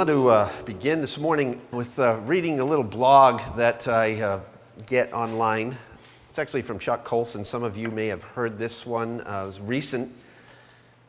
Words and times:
want 0.00 0.08
to 0.08 0.28
uh, 0.28 0.50
begin 0.62 1.02
this 1.02 1.18
morning 1.18 1.60
with 1.72 1.98
uh, 1.98 2.16
reading 2.24 2.58
a 2.58 2.64
little 2.64 2.82
blog 2.82 3.38
that 3.56 3.86
I 3.86 4.18
uh, 4.22 4.40
get 4.86 5.12
online. 5.12 5.76
It's 6.22 6.38
actually 6.38 6.62
from 6.62 6.78
Chuck 6.78 7.04
Colson. 7.04 7.44
Some 7.44 7.62
of 7.62 7.76
you 7.76 7.90
may 7.90 8.06
have 8.06 8.22
heard 8.22 8.56
this 8.56 8.86
one. 8.86 9.20
Uh, 9.20 9.42
it 9.42 9.46
was 9.46 9.60
recent. 9.60 10.10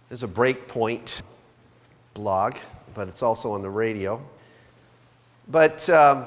There's 0.09 0.23
a 0.23 0.27
Breakpoint 0.27 1.21
blog, 2.13 2.57
but 2.93 3.07
it's 3.07 3.23
also 3.23 3.54
on 3.54 3.62
the 3.62 3.70
radio. 3.70 4.21
But 5.48 5.89
um, 5.89 6.26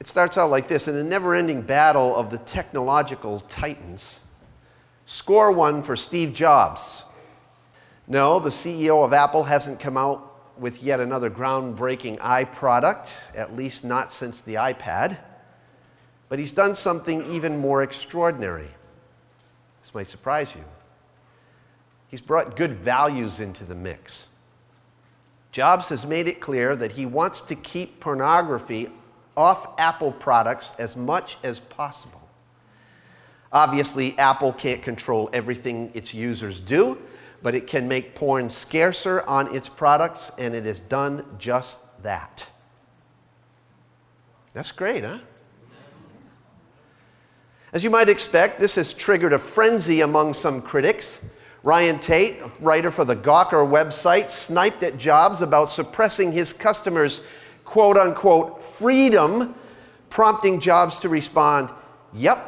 it 0.00 0.06
starts 0.06 0.38
out 0.38 0.48
like 0.48 0.66
this 0.66 0.88
In 0.88 0.94
the 0.94 1.04
never 1.04 1.34
ending 1.34 1.60
battle 1.60 2.16
of 2.16 2.30
the 2.30 2.38
technological 2.38 3.40
titans, 3.40 4.26
score 5.04 5.52
one 5.52 5.82
for 5.82 5.94
Steve 5.94 6.32
Jobs. 6.32 7.04
No, 8.08 8.38
the 8.38 8.48
CEO 8.48 9.04
of 9.04 9.12
Apple 9.12 9.44
hasn't 9.44 9.78
come 9.78 9.98
out 9.98 10.25
with 10.58 10.82
yet 10.82 11.00
another 11.00 11.30
groundbreaking 11.30 12.18
i 12.20 12.44
product, 12.44 13.30
at 13.36 13.54
least 13.54 13.84
not 13.84 14.12
since 14.12 14.40
the 14.40 14.54
iPad. 14.54 15.18
But 16.28 16.38
he's 16.38 16.52
done 16.52 16.74
something 16.74 17.24
even 17.26 17.58
more 17.58 17.82
extraordinary. 17.82 18.68
This 19.80 19.94
might 19.94 20.06
surprise 20.08 20.56
you. 20.56 20.64
He's 22.08 22.20
brought 22.20 22.56
good 22.56 22.72
values 22.72 23.40
into 23.40 23.64
the 23.64 23.74
mix. 23.74 24.28
Jobs 25.52 25.88
has 25.88 26.04
made 26.04 26.26
it 26.26 26.40
clear 26.40 26.76
that 26.76 26.92
he 26.92 27.06
wants 27.06 27.40
to 27.42 27.54
keep 27.54 28.00
pornography 28.00 28.90
off 29.36 29.78
Apple 29.78 30.12
products 30.12 30.78
as 30.78 30.96
much 30.96 31.36
as 31.42 31.60
possible. 31.60 32.28
Obviously, 33.52 34.18
Apple 34.18 34.52
can't 34.52 34.82
control 34.82 35.30
everything 35.32 35.90
its 35.94 36.14
users 36.14 36.60
do, 36.60 36.98
but 37.46 37.54
it 37.54 37.68
can 37.68 37.86
make 37.86 38.16
porn 38.16 38.50
scarcer 38.50 39.22
on 39.28 39.54
its 39.54 39.68
products, 39.68 40.32
and 40.36 40.52
it 40.52 40.64
has 40.64 40.80
done 40.80 41.24
just 41.38 42.02
that. 42.02 42.50
That's 44.52 44.72
great, 44.72 45.04
huh? 45.04 45.20
As 47.72 47.84
you 47.84 47.90
might 47.90 48.08
expect, 48.08 48.58
this 48.58 48.74
has 48.74 48.92
triggered 48.92 49.32
a 49.32 49.38
frenzy 49.38 50.00
among 50.00 50.32
some 50.32 50.60
critics. 50.60 51.36
Ryan 51.62 52.00
Tate, 52.00 52.40
a 52.40 52.50
writer 52.60 52.90
for 52.90 53.04
the 53.04 53.14
Gawker 53.14 53.64
website, 53.64 54.28
sniped 54.28 54.82
at 54.82 54.98
Jobs 54.98 55.40
about 55.40 55.68
suppressing 55.68 56.32
his 56.32 56.52
customers' 56.52 57.24
quote 57.64 57.96
unquote 57.96 58.60
freedom, 58.60 59.54
prompting 60.10 60.58
Jobs 60.58 60.98
to 60.98 61.08
respond, 61.08 61.70
Yep, 62.12 62.38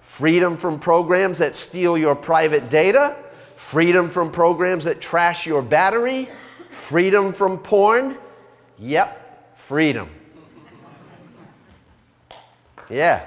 freedom 0.00 0.56
from 0.56 0.80
programs 0.80 1.38
that 1.38 1.54
steal 1.54 1.96
your 1.96 2.16
private 2.16 2.68
data, 2.68 3.16
freedom 3.60 4.08
from 4.08 4.32
programs 4.32 4.84
that 4.84 5.00
trash 5.00 5.46
your 5.46 5.62
battery, 5.62 6.26
freedom 6.70 7.30
from 7.30 7.58
porn. 7.58 8.16
Yep, 8.78 9.56
freedom. 9.56 10.08
Yeah. 12.88 13.20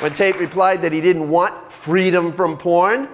When 0.00 0.12
Tate 0.12 0.38
replied 0.38 0.82
that 0.82 0.92
he 0.92 1.00
didn't 1.00 1.30
want 1.30 1.72
freedom 1.72 2.32
from 2.32 2.58
porn, 2.58 3.08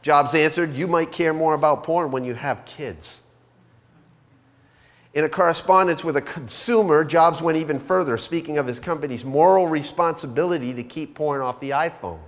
Jobs 0.00 0.34
answered, 0.34 0.72
You 0.72 0.86
might 0.86 1.12
care 1.12 1.34
more 1.34 1.52
about 1.52 1.82
porn 1.82 2.10
when 2.10 2.24
you 2.24 2.32
have 2.32 2.64
kids. 2.64 3.26
In 5.12 5.24
a 5.24 5.28
correspondence 5.28 6.04
with 6.04 6.16
a 6.16 6.22
consumer, 6.22 7.04
Jobs 7.04 7.42
went 7.42 7.58
even 7.58 7.78
further, 7.78 8.16
speaking 8.16 8.56
of 8.56 8.66
his 8.66 8.80
company's 8.80 9.24
moral 9.26 9.66
responsibility 9.66 10.72
to 10.72 10.84
keep 10.84 11.14
porn 11.14 11.42
off 11.42 11.60
the 11.60 11.70
iPhone. 11.70 12.20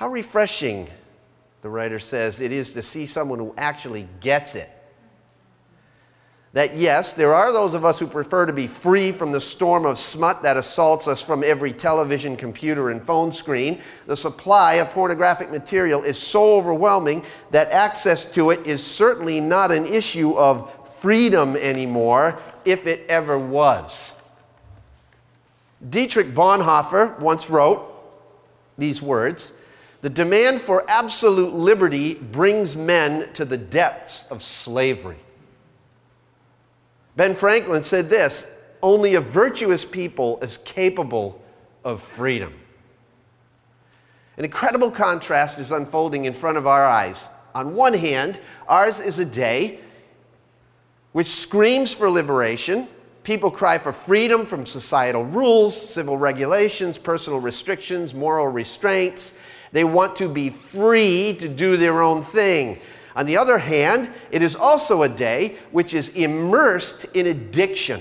How 0.00 0.08
refreshing, 0.08 0.88
the 1.60 1.68
writer 1.68 1.98
says, 1.98 2.40
it 2.40 2.52
is 2.52 2.72
to 2.72 2.80
see 2.80 3.04
someone 3.04 3.38
who 3.38 3.52
actually 3.58 4.08
gets 4.20 4.54
it. 4.54 4.70
That 6.54 6.74
yes, 6.74 7.12
there 7.12 7.34
are 7.34 7.52
those 7.52 7.74
of 7.74 7.84
us 7.84 8.00
who 8.00 8.06
prefer 8.06 8.46
to 8.46 8.52
be 8.54 8.66
free 8.66 9.12
from 9.12 9.30
the 9.30 9.42
storm 9.42 9.84
of 9.84 9.98
smut 9.98 10.42
that 10.42 10.56
assaults 10.56 11.06
us 11.06 11.22
from 11.22 11.44
every 11.44 11.70
television, 11.70 12.34
computer, 12.34 12.88
and 12.88 13.04
phone 13.04 13.30
screen. 13.30 13.82
The 14.06 14.16
supply 14.16 14.76
of 14.76 14.88
pornographic 14.88 15.50
material 15.50 16.02
is 16.02 16.16
so 16.16 16.56
overwhelming 16.56 17.22
that 17.50 17.70
access 17.70 18.32
to 18.32 18.52
it 18.52 18.66
is 18.66 18.82
certainly 18.82 19.38
not 19.38 19.70
an 19.70 19.84
issue 19.84 20.32
of 20.32 20.88
freedom 20.96 21.56
anymore, 21.56 22.38
if 22.64 22.86
it 22.86 23.04
ever 23.10 23.38
was. 23.38 24.18
Dietrich 25.86 26.28
Bonhoeffer 26.28 27.20
once 27.20 27.50
wrote 27.50 27.86
these 28.78 29.02
words 29.02 29.59
The 30.02 30.10
demand 30.10 30.60
for 30.60 30.88
absolute 30.88 31.52
liberty 31.52 32.14
brings 32.14 32.76
men 32.76 33.32
to 33.34 33.44
the 33.44 33.58
depths 33.58 34.30
of 34.30 34.42
slavery. 34.42 35.18
Ben 37.16 37.34
Franklin 37.34 37.82
said 37.82 38.06
this 38.06 38.64
only 38.82 39.14
a 39.14 39.20
virtuous 39.20 39.84
people 39.84 40.38
is 40.40 40.56
capable 40.56 41.42
of 41.84 42.00
freedom. 42.00 42.54
An 44.38 44.44
incredible 44.44 44.90
contrast 44.90 45.58
is 45.58 45.70
unfolding 45.70 46.24
in 46.24 46.32
front 46.32 46.56
of 46.56 46.66
our 46.66 46.86
eyes. 46.86 47.28
On 47.54 47.74
one 47.74 47.92
hand, 47.92 48.40
ours 48.68 49.00
is 49.00 49.18
a 49.18 49.24
day 49.26 49.80
which 51.12 51.26
screams 51.26 51.94
for 51.94 52.08
liberation. 52.08 52.88
People 53.22 53.50
cry 53.50 53.76
for 53.76 53.92
freedom 53.92 54.46
from 54.46 54.64
societal 54.64 55.24
rules, 55.24 55.76
civil 55.78 56.16
regulations, 56.16 56.96
personal 56.96 57.38
restrictions, 57.38 58.14
moral 58.14 58.46
restraints. 58.46 59.42
They 59.72 59.84
want 59.84 60.16
to 60.16 60.28
be 60.28 60.50
free 60.50 61.36
to 61.38 61.48
do 61.48 61.76
their 61.76 62.02
own 62.02 62.22
thing. 62.22 62.78
On 63.14 63.26
the 63.26 63.36
other 63.36 63.58
hand, 63.58 64.10
it 64.30 64.42
is 64.42 64.56
also 64.56 65.02
a 65.02 65.08
day 65.08 65.56
which 65.70 65.94
is 65.94 66.16
immersed 66.16 67.04
in 67.14 67.26
addiction 67.26 68.00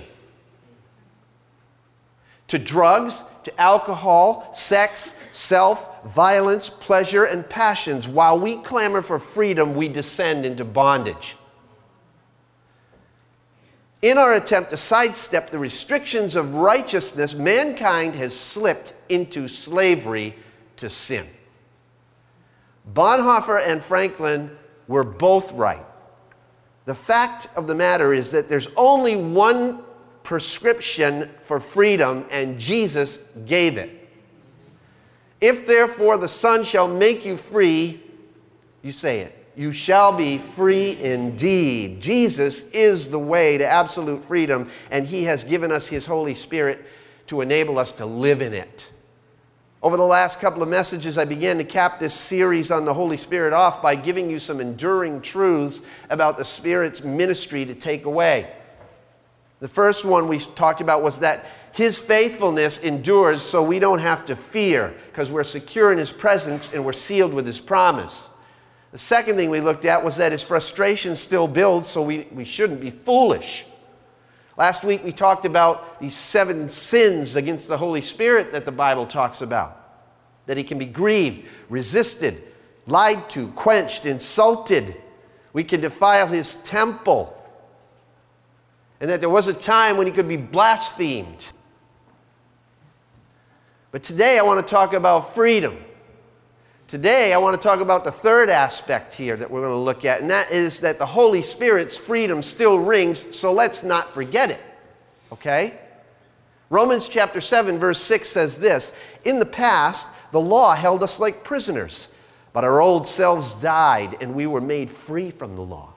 to 2.49 2.57
drugs, 2.57 3.23
to 3.43 3.61
alcohol, 3.61 4.51
sex, 4.53 5.23
self, 5.31 6.03
violence, 6.03 6.67
pleasure, 6.67 7.23
and 7.23 7.47
passions. 7.47 8.07
While 8.07 8.39
we 8.39 8.55
clamor 8.57 9.01
for 9.01 9.19
freedom, 9.19 9.75
we 9.75 9.87
descend 9.87 10.45
into 10.45 10.65
bondage. 10.65 11.37
In 14.01 14.17
our 14.17 14.33
attempt 14.33 14.71
to 14.71 14.77
sidestep 14.77 15.51
the 15.51 15.59
restrictions 15.59 16.35
of 16.35 16.55
righteousness, 16.55 17.35
mankind 17.35 18.15
has 18.15 18.37
slipped 18.37 18.93
into 19.09 19.47
slavery 19.47 20.35
to 20.77 20.89
sin. 20.89 21.27
Bonhoeffer 22.93 23.59
and 23.67 23.81
Franklin 23.81 24.55
were 24.87 25.03
both 25.03 25.53
right. 25.53 25.85
The 26.85 26.95
fact 26.95 27.47
of 27.55 27.67
the 27.67 27.75
matter 27.75 28.13
is 28.13 28.31
that 28.31 28.49
there's 28.49 28.73
only 28.75 29.15
one 29.15 29.83
prescription 30.23 31.29
for 31.39 31.59
freedom, 31.59 32.25
and 32.31 32.59
Jesus 32.59 33.19
gave 33.45 33.77
it. 33.77 33.89
If 35.39 35.67
therefore 35.67 36.17
the 36.17 36.27
Son 36.27 36.63
shall 36.63 36.87
make 36.87 37.25
you 37.25 37.37
free, 37.37 38.01
you 38.81 38.91
say 38.91 39.21
it 39.21 39.39
you 39.59 39.73
shall 39.73 40.15
be 40.15 40.37
free 40.37 40.97
indeed. 41.01 41.99
Jesus 41.99 42.69
is 42.71 43.11
the 43.11 43.19
way 43.19 43.57
to 43.57 43.65
absolute 43.65 44.23
freedom, 44.23 44.69
and 44.89 45.05
He 45.05 45.25
has 45.25 45.43
given 45.43 45.69
us 45.69 45.89
His 45.89 46.05
Holy 46.05 46.33
Spirit 46.33 46.85
to 47.27 47.41
enable 47.41 47.77
us 47.77 47.91
to 47.93 48.05
live 48.05 48.41
in 48.41 48.53
it. 48.53 48.89
Over 49.81 49.95
the 49.95 50.03
last 50.03 50.41
couple 50.41 50.61
of 50.61 50.67
messages, 50.67 51.17
I 51.17 51.23
began 51.23 51.57
to 51.57 51.63
cap 51.63 51.99
this 51.99 52.13
series 52.13 52.69
on 52.69 52.83
the 52.83 52.93
Holy 52.93 53.15
Spirit 53.15 53.53
off 53.53 53.81
by 53.81 53.95
giving 53.95 54.29
you 54.29 54.37
some 54.37 54.59
enduring 54.59 55.21
truths 55.21 55.81
about 56.09 56.37
the 56.37 56.43
Spirit's 56.43 57.03
ministry 57.03 57.63
to 57.63 57.73
take 57.73 58.05
away. 58.05 58.51
The 59.61 59.69
first 59.69 60.03
one 60.03 60.27
we 60.27 60.39
talked 60.39 60.81
about 60.81 61.01
was 61.01 61.19
that 61.19 61.45
His 61.73 61.99
faithfulness 61.99 62.79
endures 62.79 63.41
so 63.41 63.63
we 63.63 63.79
don't 63.79 63.99
have 63.99 64.25
to 64.25 64.35
fear 64.35 64.93
because 65.07 65.31
we're 65.31 65.45
secure 65.45 65.93
in 65.93 65.97
His 65.97 66.11
presence 66.11 66.73
and 66.73 66.83
we're 66.83 66.91
sealed 66.91 67.33
with 67.33 67.45
His 67.45 67.59
promise. 67.59 68.29
The 68.91 68.97
second 68.97 69.35
thing 69.35 69.49
we 69.49 69.61
looked 69.61 69.85
at 69.85 70.03
was 70.03 70.17
that 70.17 70.31
his 70.31 70.43
frustration 70.43 71.15
still 71.15 71.47
builds, 71.47 71.87
so 71.87 72.01
we, 72.01 72.27
we 72.31 72.43
shouldn't 72.43 72.81
be 72.81 72.89
foolish. 72.89 73.65
Last 74.59 74.83
week 74.83 75.05
we 75.05 75.13
talked 75.13 75.45
about 75.45 76.01
these 76.01 76.13
seven 76.13 76.67
sins 76.67 77.37
against 77.37 77.69
the 77.69 77.77
Holy 77.77 78.01
Spirit 78.01 78.51
that 78.51 78.65
the 78.65 78.73
Bible 78.73 79.05
talks 79.05 79.41
about 79.41 79.77
that 80.47 80.57
he 80.57 80.63
can 80.63 80.77
be 80.77 80.85
grieved, 80.85 81.47
resisted, 81.69 82.41
lied 82.85 83.29
to, 83.29 83.47
quenched, 83.49 84.05
insulted. 84.05 84.95
We 85.53 85.63
can 85.63 85.79
defile 85.79 86.27
his 86.27 86.61
temple. 86.63 87.35
And 88.99 89.09
that 89.09 89.21
there 89.21 89.29
was 89.29 89.47
a 89.47 89.53
time 89.53 89.95
when 89.95 90.07
he 90.07 90.11
could 90.11 90.27
be 90.27 90.35
blasphemed. 90.35 91.47
But 93.91 94.03
today 94.03 94.37
I 94.39 94.41
want 94.41 94.65
to 94.65 94.69
talk 94.69 94.93
about 94.93 95.33
freedom. 95.33 95.77
Today, 96.89 97.33
I 97.33 97.37
want 97.37 97.55
to 97.55 97.61
talk 97.61 97.81
about 97.81 98.03
the 98.03 98.11
third 98.11 98.49
aspect 98.49 99.13
here 99.13 99.37
that 99.37 99.51
we're 99.51 99.61
going 99.61 99.73
to 99.73 99.77
look 99.77 100.05
at, 100.05 100.21
and 100.21 100.31
that 100.31 100.49
is 100.49 100.79
that 100.79 100.97
the 100.97 101.05
Holy 101.05 101.43
Spirit's 101.43 101.99
freedom 101.99 102.41
still 102.41 102.79
rings, 102.79 103.37
so 103.37 103.53
let's 103.53 103.83
not 103.83 104.11
forget 104.11 104.49
it. 104.49 104.59
Okay? 105.31 105.77
Romans 106.71 107.07
chapter 107.07 107.41
7, 107.41 107.77
verse 107.77 108.01
6 108.01 108.27
says 108.27 108.59
this 108.59 108.99
In 109.23 109.37
the 109.37 109.45
past, 109.45 110.31
the 110.31 110.39
law 110.39 110.73
held 110.73 111.03
us 111.03 111.19
like 111.19 111.43
prisoners, 111.43 112.15
But 112.53 112.63
our 112.63 112.81
old 112.81 113.07
selves 113.07 113.53
died 113.53 114.17
and 114.19 114.33
we 114.33 114.47
were 114.47 114.59
made 114.59 114.89
free 114.89 115.29
from 115.29 115.55
the 115.55 115.61
law. 115.61 115.93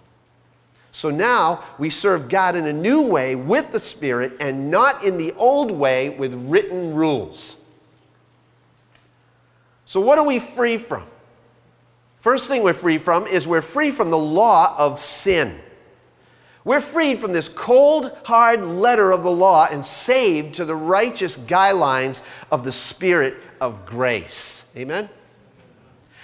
So 0.91 1.09
now 1.09 1.65
we 1.79 1.89
serve 1.89 2.29
God 2.29 2.55
in 2.55 2.67
a 2.67 2.73
new 2.73 3.11
way 3.11 3.35
with 3.35 3.73
the 3.73 3.81
Spirit 3.81 4.35
and 4.41 4.71
not 4.71 5.03
in 5.03 5.17
the 5.17 5.33
old 5.39 5.71
way 5.71 6.11
with 6.11 6.35
written 6.35 6.95
rules. 6.95 7.57
So, 9.93 10.01
what 10.01 10.19
are 10.19 10.27
we 10.27 10.39
free 10.39 10.79
from? 10.79 11.05
First 12.17 12.49
thing 12.49 12.63
we're 12.63 12.73
free 12.73 12.97
from 12.97 13.27
is 13.27 13.47
we're 13.47 13.61
free 13.61 13.91
from 13.91 14.09
the 14.09 14.17
law 14.17 14.75
of 14.79 14.99
sin. 14.99 15.55
We're 16.65 16.81
freed 16.81 17.19
from 17.19 17.35
this 17.35 17.47
cold, 17.47 18.11
hard 18.25 18.63
letter 18.63 19.11
of 19.11 19.23
the 19.23 19.31
law 19.31 19.69
and 19.71 19.85
saved 19.85 20.55
to 20.55 20.65
the 20.65 20.75
righteous 20.75 21.37
guidelines 21.37 22.27
of 22.51 22.65
the 22.65 22.73
Spirit 22.73 23.35
of 23.61 23.85
grace. 23.85 24.73
Amen? 24.79 25.11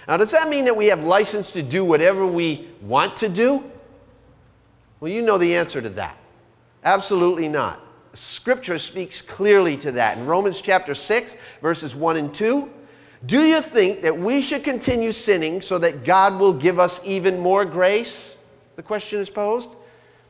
Now, 0.08 0.16
does 0.16 0.30
that 0.30 0.48
mean 0.48 0.64
that 0.64 0.74
we 0.74 0.86
have 0.86 1.04
license 1.04 1.52
to 1.52 1.62
do 1.62 1.84
whatever 1.84 2.26
we 2.26 2.68
want 2.80 3.18
to 3.18 3.28
do? 3.28 3.70
Well, 4.98 5.12
you 5.12 5.20
know 5.20 5.36
the 5.36 5.56
answer 5.56 5.82
to 5.82 5.90
that. 5.90 6.16
Absolutely 6.84 7.48
not. 7.48 7.82
Scripture 8.14 8.78
speaks 8.78 9.20
clearly 9.20 9.76
to 9.76 9.92
that. 9.92 10.16
In 10.16 10.24
Romans 10.24 10.62
chapter 10.62 10.94
6, 10.94 11.36
verses 11.60 11.94
1 11.94 12.16
and 12.16 12.32
2, 12.32 12.70
do 13.26 13.40
you 13.40 13.60
think 13.60 14.02
that 14.02 14.16
we 14.16 14.42
should 14.42 14.62
continue 14.62 15.12
sinning 15.12 15.60
so 15.60 15.78
that 15.78 16.04
God 16.04 16.38
will 16.38 16.52
give 16.52 16.78
us 16.78 17.04
even 17.04 17.40
more 17.40 17.64
grace? 17.64 18.38
The 18.76 18.82
question 18.82 19.20
is 19.20 19.28
posed. 19.28 19.70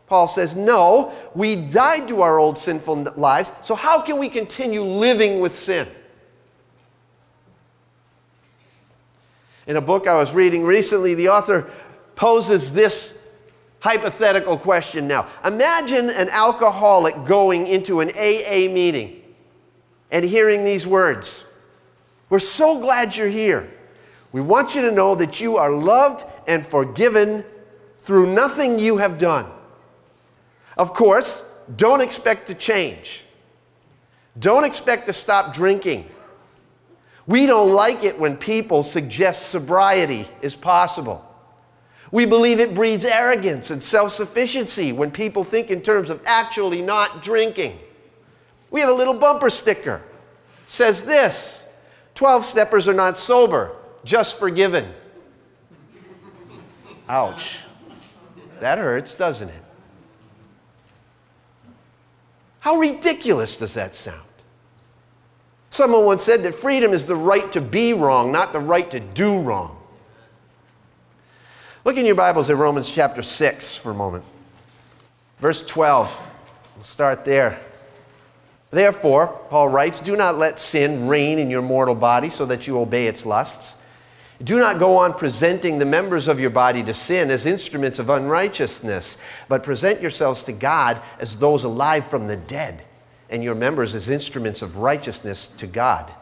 Paul 0.06 0.26
says, 0.26 0.56
No, 0.56 1.12
we 1.34 1.54
died 1.54 2.08
to 2.08 2.22
our 2.22 2.38
old 2.38 2.56
sinful 2.56 3.12
lives, 3.16 3.52
so 3.62 3.74
how 3.74 4.00
can 4.00 4.18
we 4.18 4.30
continue 4.30 4.82
living 4.82 5.40
with 5.40 5.54
sin? 5.54 5.86
In 9.66 9.76
a 9.76 9.82
book 9.82 10.06
I 10.06 10.14
was 10.14 10.34
reading 10.34 10.64
recently, 10.64 11.14
the 11.14 11.28
author 11.28 11.70
poses 12.16 12.72
this 12.72 13.22
hypothetical 13.80 14.56
question 14.56 15.06
now. 15.06 15.26
Imagine 15.44 16.08
an 16.08 16.30
alcoholic 16.30 17.14
going 17.26 17.66
into 17.66 18.00
an 18.00 18.08
AA 18.08 18.72
meeting 18.72 19.22
and 20.10 20.24
hearing 20.24 20.64
these 20.64 20.86
words 20.86 21.47
We're 22.30 22.38
so 22.38 22.80
glad 22.80 23.16
you're 23.16 23.28
here. 23.28 23.68
We 24.32 24.40
want 24.40 24.74
you 24.74 24.82
to 24.82 24.92
know 24.92 25.14
that 25.14 25.40
you 25.40 25.56
are 25.56 25.70
loved 25.70 26.24
and 26.46 26.64
forgiven 26.64 27.44
through 27.98 28.34
nothing 28.34 28.78
you 28.78 28.98
have 28.98 29.18
done. 29.18 29.46
Of 30.76 30.92
course, 30.92 31.60
don't 31.76 32.00
expect 32.00 32.46
to 32.48 32.54
change. 32.54 33.24
Don't 34.38 34.64
expect 34.64 35.06
to 35.06 35.12
stop 35.12 35.52
drinking. 35.52 36.08
We 37.26 37.46
don't 37.46 37.72
like 37.72 38.04
it 38.04 38.18
when 38.18 38.36
people 38.36 38.82
suggest 38.82 39.48
sobriety 39.50 40.26
is 40.40 40.54
possible. 40.54 41.24
We 42.10 42.24
believe 42.24 42.58
it 42.58 42.74
breeds 42.74 43.04
arrogance 43.04 43.70
and 43.70 43.82
self 43.82 44.12
sufficiency 44.12 44.92
when 44.92 45.10
people 45.10 45.44
think 45.44 45.70
in 45.70 45.82
terms 45.82 46.08
of 46.08 46.22
actually 46.24 46.80
not 46.80 47.22
drinking. 47.22 47.78
We 48.70 48.80
have 48.80 48.88
a 48.88 48.94
little 48.94 49.14
bumper 49.14 49.50
sticker. 49.50 50.02
Says 50.66 51.04
this 51.04 51.67
12 52.18 52.44
steppers 52.44 52.88
are 52.88 52.94
not 52.94 53.16
sober, 53.16 53.76
just 54.04 54.40
forgiven. 54.40 54.92
Ouch. 57.08 57.60
That 58.58 58.78
hurts, 58.78 59.14
doesn't 59.14 59.48
it? 59.48 59.62
How 62.58 62.74
ridiculous 62.74 63.56
does 63.56 63.74
that 63.74 63.94
sound? 63.94 64.26
Someone 65.70 66.04
once 66.06 66.24
said 66.24 66.42
that 66.42 66.56
freedom 66.56 66.92
is 66.92 67.06
the 67.06 67.14
right 67.14 67.52
to 67.52 67.60
be 67.60 67.92
wrong, 67.92 68.32
not 68.32 68.52
the 68.52 68.58
right 68.58 68.90
to 68.90 68.98
do 68.98 69.40
wrong. 69.40 69.78
Look 71.84 71.96
in 71.98 72.04
your 72.04 72.16
Bibles 72.16 72.50
at 72.50 72.56
Romans 72.56 72.90
chapter 72.90 73.22
6 73.22 73.76
for 73.76 73.92
a 73.92 73.94
moment. 73.94 74.24
Verse 75.38 75.64
12. 75.64 76.34
We'll 76.74 76.82
start 76.82 77.24
there. 77.24 77.60
Therefore, 78.70 79.28
Paul 79.48 79.68
writes, 79.68 80.00
do 80.00 80.16
not 80.16 80.36
let 80.36 80.60
sin 80.60 81.08
reign 81.08 81.38
in 81.38 81.48
your 81.48 81.62
mortal 81.62 81.94
body 81.94 82.28
so 82.28 82.44
that 82.46 82.66
you 82.66 82.78
obey 82.78 83.06
its 83.06 83.24
lusts. 83.24 83.84
Do 84.42 84.58
not 84.58 84.78
go 84.78 84.98
on 84.98 85.14
presenting 85.14 85.78
the 85.78 85.86
members 85.86 86.28
of 86.28 86.38
your 86.38 86.50
body 86.50 86.82
to 86.84 86.94
sin 86.94 87.30
as 87.30 87.46
instruments 87.46 87.98
of 87.98 88.08
unrighteousness, 88.08 89.20
but 89.48 89.64
present 89.64 90.00
yourselves 90.00 90.42
to 90.44 90.52
God 90.52 91.00
as 91.18 91.38
those 91.38 91.64
alive 91.64 92.06
from 92.06 92.28
the 92.28 92.36
dead 92.36 92.84
and 93.30 93.42
your 93.42 93.54
members 93.54 93.94
as 93.94 94.08
instruments 94.08 94.62
of 94.62 94.78
righteousness 94.78 95.46
to 95.56 95.66
God. 95.66 96.12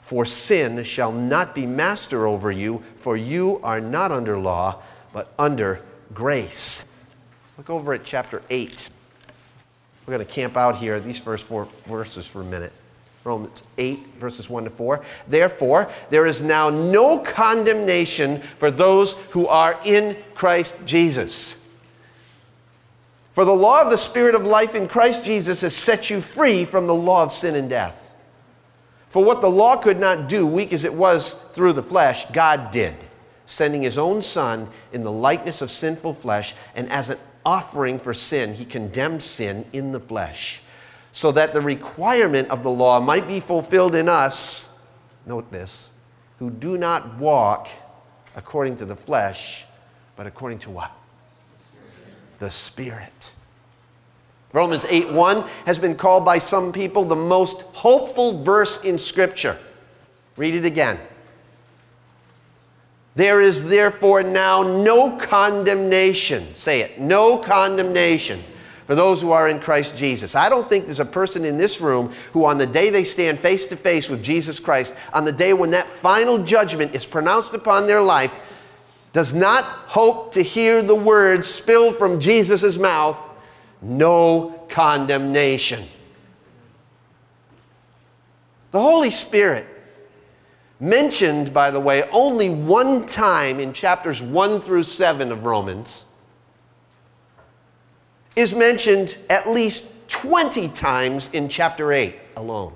For 0.00 0.24
sin 0.24 0.82
shall 0.82 1.12
not 1.12 1.54
be 1.54 1.66
master 1.66 2.26
over 2.26 2.50
you, 2.50 2.82
for 2.96 3.16
you 3.16 3.60
are 3.62 3.80
not 3.80 4.10
under 4.10 4.38
law, 4.38 4.82
but 5.12 5.32
under 5.38 5.80
grace. 6.12 6.86
Look 7.56 7.70
over 7.70 7.94
at 7.94 8.04
chapter 8.04 8.42
8. 8.50 8.90
We're 10.10 10.16
going 10.16 10.26
to 10.26 10.34
camp 10.34 10.56
out 10.56 10.74
here, 10.74 10.98
these 10.98 11.20
first 11.20 11.46
four 11.46 11.68
verses 11.86 12.26
for 12.26 12.40
a 12.40 12.44
minute. 12.44 12.72
Romans 13.22 13.62
8, 13.78 14.16
verses 14.16 14.50
1 14.50 14.64
to 14.64 14.70
4. 14.70 15.04
Therefore, 15.28 15.88
there 16.08 16.26
is 16.26 16.42
now 16.42 16.68
no 16.68 17.20
condemnation 17.20 18.40
for 18.40 18.72
those 18.72 19.12
who 19.30 19.46
are 19.46 19.78
in 19.84 20.16
Christ 20.34 20.84
Jesus. 20.84 21.64
For 23.30 23.44
the 23.44 23.54
law 23.54 23.82
of 23.82 23.90
the 23.92 23.96
Spirit 23.96 24.34
of 24.34 24.44
life 24.44 24.74
in 24.74 24.88
Christ 24.88 25.24
Jesus 25.24 25.60
has 25.60 25.76
set 25.76 26.10
you 26.10 26.20
free 26.20 26.64
from 26.64 26.88
the 26.88 26.94
law 26.94 27.22
of 27.22 27.30
sin 27.30 27.54
and 27.54 27.70
death. 27.70 28.16
For 29.10 29.22
what 29.22 29.40
the 29.40 29.48
law 29.48 29.76
could 29.76 30.00
not 30.00 30.28
do, 30.28 30.44
weak 30.44 30.72
as 30.72 30.84
it 30.84 30.94
was 30.94 31.34
through 31.34 31.74
the 31.74 31.84
flesh, 31.84 32.28
God 32.32 32.72
did, 32.72 32.96
sending 33.46 33.82
his 33.82 33.96
own 33.96 34.22
Son 34.22 34.70
in 34.92 35.04
the 35.04 35.12
likeness 35.12 35.62
of 35.62 35.70
sinful 35.70 36.14
flesh, 36.14 36.56
and 36.74 36.90
as 36.90 37.10
an 37.10 37.18
offering 37.44 37.98
for 37.98 38.14
sin, 38.14 38.54
he 38.54 38.64
condemned 38.64 39.22
sin 39.22 39.66
in 39.72 39.92
the 39.92 40.00
flesh, 40.00 40.62
so 41.12 41.32
that 41.32 41.52
the 41.52 41.60
requirement 41.60 42.48
of 42.50 42.62
the 42.62 42.70
law 42.70 43.00
might 43.00 43.26
be 43.26 43.40
fulfilled 43.40 43.94
in 43.94 44.08
us, 44.08 44.84
note 45.26 45.50
this, 45.50 45.96
who 46.38 46.50
do 46.50 46.76
not 46.76 47.18
walk 47.18 47.68
according 48.36 48.76
to 48.76 48.84
the 48.84 48.96
flesh, 48.96 49.64
but 50.16 50.26
according 50.26 50.58
to 50.58 50.70
what? 50.70 50.94
the 52.40 52.50
Spirit. 52.50 53.30
Romans 54.52 54.84
8 54.88 55.12
1 55.12 55.48
has 55.66 55.78
been 55.78 55.94
called 55.94 56.24
by 56.24 56.38
some 56.38 56.72
people 56.72 57.04
the 57.04 57.14
most 57.14 57.62
hopeful 57.76 58.42
verse 58.42 58.82
in 58.82 58.98
Scripture. 58.98 59.56
Read 60.36 60.56
it 60.56 60.64
again. 60.64 60.98
There 63.14 63.40
is 63.40 63.68
therefore 63.68 64.22
now 64.22 64.62
no 64.62 65.16
condemnation. 65.16 66.54
Say 66.54 66.80
it, 66.80 67.00
no 67.00 67.38
condemnation 67.38 68.42
for 68.86 68.94
those 68.94 69.22
who 69.22 69.30
are 69.30 69.48
in 69.48 69.60
Christ 69.60 69.96
Jesus. 69.96 70.34
I 70.34 70.48
don't 70.48 70.68
think 70.68 70.86
there's 70.86 71.00
a 71.00 71.04
person 71.04 71.44
in 71.44 71.58
this 71.58 71.80
room 71.80 72.12
who, 72.32 72.44
on 72.44 72.58
the 72.58 72.66
day 72.66 72.90
they 72.90 73.04
stand 73.04 73.38
face 73.38 73.66
to 73.66 73.76
face 73.76 74.08
with 74.08 74.22
Jesus 74.22 74.58
Christ, 74.58 74.96
on 75.12 75.24
the 75.24 75.32
day 75.32 75.52
when 75.52 75.70
that 75.70 75.86
final 75.86 76.42
judgment 76.42 76.94
is 76.94 77.06
pronounced 77.06 77.54
upon 77.54 77.86
their 77.86 78.02
life, 78.02 78.34
does 79.12 79.34
not 79.34 79.64
hope 79.64 80.32
to 80.32 80.42
hear 80.42 80.82
the 80.82 80.94
words 80.94 81.46
spilled 81.46 81.96
from 81.96 82.20
Jesus' 82.20 82.78
mouth 82.78 83.28
no 83.82 84.66
condemnation. 84.68 85.84
The 88.70 88.80
Holy 88.80 89.10
Spirit, 89.10 89.66
mentioned, 90.80 91.52
by 91.52 91.70
the 91.70 91.78
way, 91.78 92.08
only 92.10 92.48
one 92.48 93.06
time 93.06 93.60
in 93.60 93.72
chapters 93.72 94.22
1 94.22 94.62
through 94.62 94.82
7 94.82 95.30
of 95.30 95.44
Romans, 95.44 96.06
is 98.34 98.54
mentioned 98.54 99.18
at 99.28 99.48
least 99.48 100.08
20 100.08 100.68
times 100.70 101.28
in 101.32 101.48
chapter 101.48 101.92
8 101.92 102.16
alone. 102.36 102.72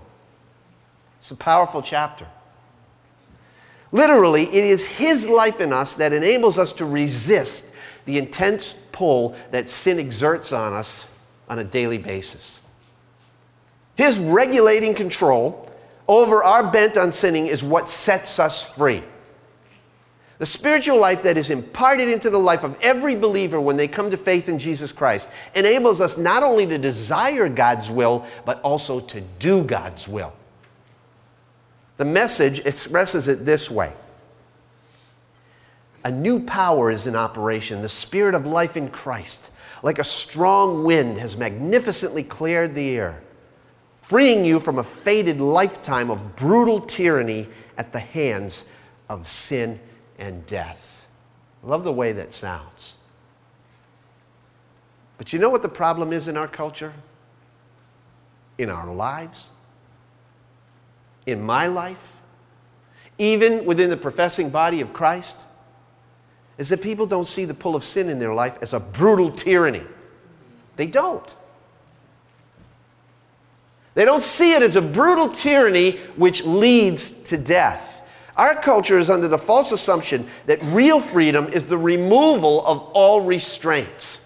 It's 1.19 1.31
a 1.31 1.37
powerful 1.37 1.81
chapter. 1.81 2.27
Literally, 3.93 4.43
it 4.43 4.65
is 4.65 4.99
His 4.99 5.29
life 5.29 5.61
in 5.61 5.73
us 5.73 5.95
that 5.95 6.13
enables 6.13 6.59
us 6.59 6.73
to 6.75 6.85
resist 6.85 7.75
the 8.05 8.19
intense 8.19 8.75
pull 8.93 9.35
that 9.51 9.69
sin 9.69 9.99
exerts 9.99 10.53
on 10.53 10.73
us 10.73 11.19
on 11.49 11.59
a 11.59 11.65
daily 11.65 11.99
basis. 11.99 12.61
His 13.97 14.19
regulating 14.19 14.95
control 14.95 15.64
over 16.09 16.43
our 16.43 16.71
bent 16.71 16.97
on 16.97 17.13
sinning 17.13 17.47
is 17.47 17.65
what 17.65 17.89
sets 17.89 18.39
us 18.39 18.63
free. 18.63 19.03
The 20.39 20.47
spiritual 20.47 20.99
life 21.01 21.23
that 21.23 21.37
is 21.37 21.51
imparted 21.51 22.09
into 22.09 22.29
the 22.29 22.39
life 22.39 22.65
of 22.65 22.77
every 22.83 23.15
believer 23.15 23.61
when 23.61 23.77
they 23.77 23.87
come 23.87 24.11
to 24.11 24.17
faith 24.17 24.49
in 24.49 24.59
Jesus 24.59 24.91
Christ 24.91 25.31
enables 25.55 26.01
us 26.01 26.19
not 26.19 26.43
only 26.43 26.67
to 26.67 26.77
desire 26.77 27.49
God's 27.49 27.91
will, 27.91 28.27
but 28.45 28.61
also 28.63 28.99
to 29.01 29.21
do 29.39 29.63
God's 29.63 30.09
will. 30.09 30.33
The 31.97 32.05
message 32.05 32.59
expresses 32.61 33.29
it 33.29 33.45
this 33.45 33.71
way 33.71 33.93
A 36.05 36.11
new 36.11 36.45
power 36.45 36.91
is 36.91 37.07
in 37.07 37.15
operation, 37.15 37.83
the 37.83 37.89
spirit 37.89 38.35
of 38.35 38.45
life 38.45 38.77
in 38.77 38.89
Christ. 38.89 39.53
Like 39.85 39.99
a 39.99 40.05
strong 40.05 40.83
wind 40.83 41.19
has 41.19 41.37
magnificently 41.37 42.23
cleared 42.23 42.75
the 42.75 42.97
air, 42.97 43.23
freeing 44.05 44.45
you 44.45 44.61
from 44.61 44.79
a 44.79 44.85
fated 44.85 45.41
lifetime 45.41 46.11
of 46.11 46.37
brutal 46.37 46.79
tyranny 46.79 47.49
at 47.79 47.91
the 47.91 47.99
hands 47.99 48.79
of 49.09 49.27
sin 49.27 49.81
and 50.19 50.45
death. 50.45 51.09
I 51.63 51.69
love 51.69 51.85
the 51.85 51.93
way 51.93 52.13
that 52.13 52.31
sounds. 52.31 52.99
But 55.17 55.33
you 55.33 55.39
know 55.39 55.49
what 55.49 55.63
the 55.63 55.71
problem 55.71 56.13
is 56.13 56.29
in 56.29 56.37
our 56.37 56.47
culture? 56.47 56.93
In 58.59 58.69
our 58.69 58.93
lives? 58.93 59.53
In 61.25 61.41
my 61.41 61.67
life? 61.67 62.21
Even 63.17 63.65
within 63.65 63.89
the 63.89 63.97
professing 63.97 64.51
body 64.51 64.83
of 64.83 64.93
Christ? 64.93 65.47
Is 66.59 66.69
that 66.69 66.83
people 66.83 67.07
don't 67.07 67.27
see 67.27 67.47
the 67.47 67.55
pull 67.55 67.75
of 67.75 67.83
sin 67.83 68.11
in 68.11 68.19
their 68.19 68.35
life 68.35 68.59
as 68.61 68.75
a 68.75 68.81
brutal 68.81 69.31
tyranny. 69.31 69.85
They 70.77 70.89
don't. 70.89 71.35
They 73.95 74.05
don't 74.05 74.23
see 74.23 74.55
it 74.55 74.63
as 74.63 74.77
a 74.77 74.83
brutal 74.83 75.29
tyranny 75.29 75.93
which 76.17 76.45
leads 76.45 77.11
to 77.25 77.39
death. 77.39 78.01
Our 78.37 78.57
culture 78.57 78.99
is 78.99 79.11
under 79.11 79.29
the 79.29 79.39
false 79.39 79.71
assumption 79.71 80.27
that 80.47 80.61
real 80.63 81.01
freedom 81.01 81.47
is 81.47 81.65
the 81.65 81.79
removal 81.79 82.67
of 82.67 82.81
all 82.93 83.21
restraints. 83.21 84.21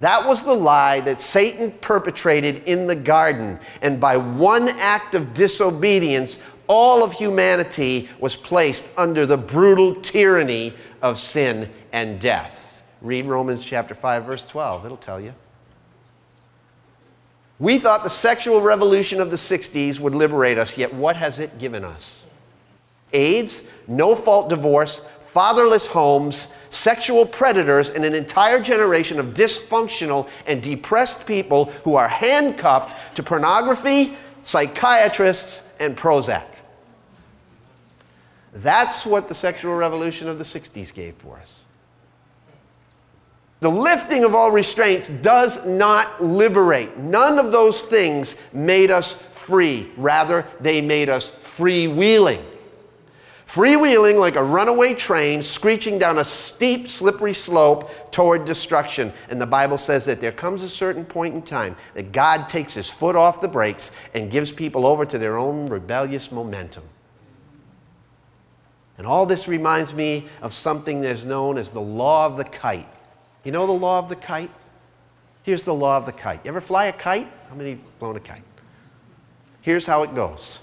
That 0.00 0.26
was 0.26 0.44
the 0.44 0.54
lie 0.54 1.00
that 1.00 1.20
Satan 1.20 1.72
perpetrated 1.72 2.62
in 2.64 2.86
the 2.86 2.94
garden. 2.94 3.58
And 3.82 4.00
by 4.00 4.16
one 4.16 4.68
act 4.68 5.14
of 5.14 5.34
disobedience, 5.34 6.42
all 6.68 7.02
of 7.02 7.14
humanity 7.14 8.08
was 8.20 8.36
placed 8.36 8.96
under 8.96 9.26
the 9.26 9.36
brutal 9.36 9.94
tyranny 9.96 10.74
of 11.02 11.18
sin 11.18 11.70
and 11.92 12.20
death. 12.20 12.82
Read 13.02 13.26
Romans 13.26 13.64
chapter 13.64 13.94
5 13.94 14.24
verse 14.24 14.44
12, 14.44 14.84
it'll 14.84 14.96
tell 14.96 15.20
you. 15.20 15.34
We 17.58 17.78
thought 17.78 18.04
the 18.04 18.10
sexual 18.10 18.60
revolution 18.60 19.20
of 19.20 19.30
the 19.30 19.36
60s 19.36 19.98
would 19.98 20.14
liberate 20.14 20.58
us, 20.58 20.78
yet 20.78 20.94
what 20.94 21.16
has 21.16 21.40
it 21.40 21.58
given 21.58 21.84
us? 21.84 22.26
AIDS, 23.12 23.72
no 23.88 24.14
fault 24.14 24.48
divorce, 24.48 25.00
fatherless 25.00 25.86
homes, 25.88 26.54
sexual 26.70 27.26
predators, 27.26 27.90
and 27.90 28.04
an 28.04 28.14
entire 28.14 28.60
generation 28.60 29.18
of 29.18 29.34
dysfunctional 29.34 30.28
and 30.46 30.62
depressed 30.62 31.26
people 31.26 31.66
who 31.84 31.96
are 31.96 32.08
handcuffed 32.08 33.16
to 33.16 33.22
pornography, 33.22 34.16
psychiatrists, 34.42 35.74
and 35.80 35.96
Prozac. 35.96 36.46
That's 38.52 39.04
what 39.04 39.28
the 39.28 39.34
sexual 39.34 39.74
revolution 39.74 40.28
of 40.28 40.38
the 40.38 40.44
60s 40.44 40.92
gave 40.94 41.14
for 41.14 41.38
us. 41.38 41.64
The 43.60 43.70
lifting 43.70 44.22
of 44.24 44.34
all 44.34 44.52
restraints 44.52 45.08
does 45.08 45.66
not 45.66 46.22
liberate. 46.22 46.96
None 46.96 47.38
of 47.38 47.50
those 47.50 47.82
things 47.82 48.40
made 48.52 48.90
us 48.90 49.20
free. 49.36 49.90
Rather, 49.96 50.46
they 50.60 50.80
made 50.80 51.08
us 51.08 51.30
freewheeling. 51.56 52.44
Freewheeling 53.48 54.20
like 54.20 54.36
a 54.36 54.44
runaway 54.44 54.94
train 54.94 55.42
screeching 55.42 55.98
down 55.98 56.18
a 56.18 56.24
steep, 56.24 56.88
slippery 56.88 57.32
slope 57.32 58.12
toward 58.12 58.44
destruction. 58.44 59.10
And 59.30 59.40
the 59.40 59.46
Bible 59.46 59.78
says 59.78 60.04
that 60.04 60.20
there 60.20 60.32
comes 60.32 60.62
a 60.62 60.68
certain 60.68 61.04
point 61.04 61.34
in 61.34 61.42
time 61.42 61.74
that 61.94 62.12
God 62.12 62.48
takes 62.48 62.74
his 62.74 62.90
foot 62.90 63.16
off 63.16 63.40
the 63.40 63.48
brakes 63.48 63.96
and 64.14 64.30
gives 64.30 64.52
people 64.52 64.86
over 64.86 65.04
to 65.06 65.18
their 65.18 65.38
own 65.38 65.68
rebellious 65.68 66.30
momentum. 66.30 66.84
And 68.98 69.06
all 69.06 69.26
this 69.26 69.48
reminds 69.48 69.94
me 69.94 70.26
of 70.42 70.52
something 70.52 71.00
that's 71.00 71.24
known 71.24 71.56
as 71.56 71.70
the 71.70 71.80
law 71.80 72.26
of 72.26 72.36
the 72.36 72.44
kite. 72.44 72.88
You 73.44 73.52
know 73.52 73.66
the 73.66 73.72
law 73.72 73.98
of 73.98 74.08
the 74.08 74.16
kite? 74.16 74.50
Here's 75.42 75.64
the 75.64 75.74
law 75.74 75.96
of 75.96 76.06
the 76.06 76.12
kite. 76.12 76.40
You 76.44 76.48
ever 76.50 76.60
fly 76.60 76.86
a 76.86 76.92
kite? 76.92 77.28
How 77.48 77.54
many 77.54 77.70
have 77.70 77.80
flown 77.98 78.16
a 78.16 78.20
kite? 78.20 78.42
Here's 79.62 79.86
how 79.86 80.02
it 80.02 80.14
goes 80.14 80.60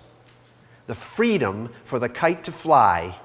the 0.88 0.96
freedom 0.96 1.70
for 1.84 1.98
the 1.98 2.10
kite 2.10 2.44
to 2.44 2.52
fly 2.52 3.20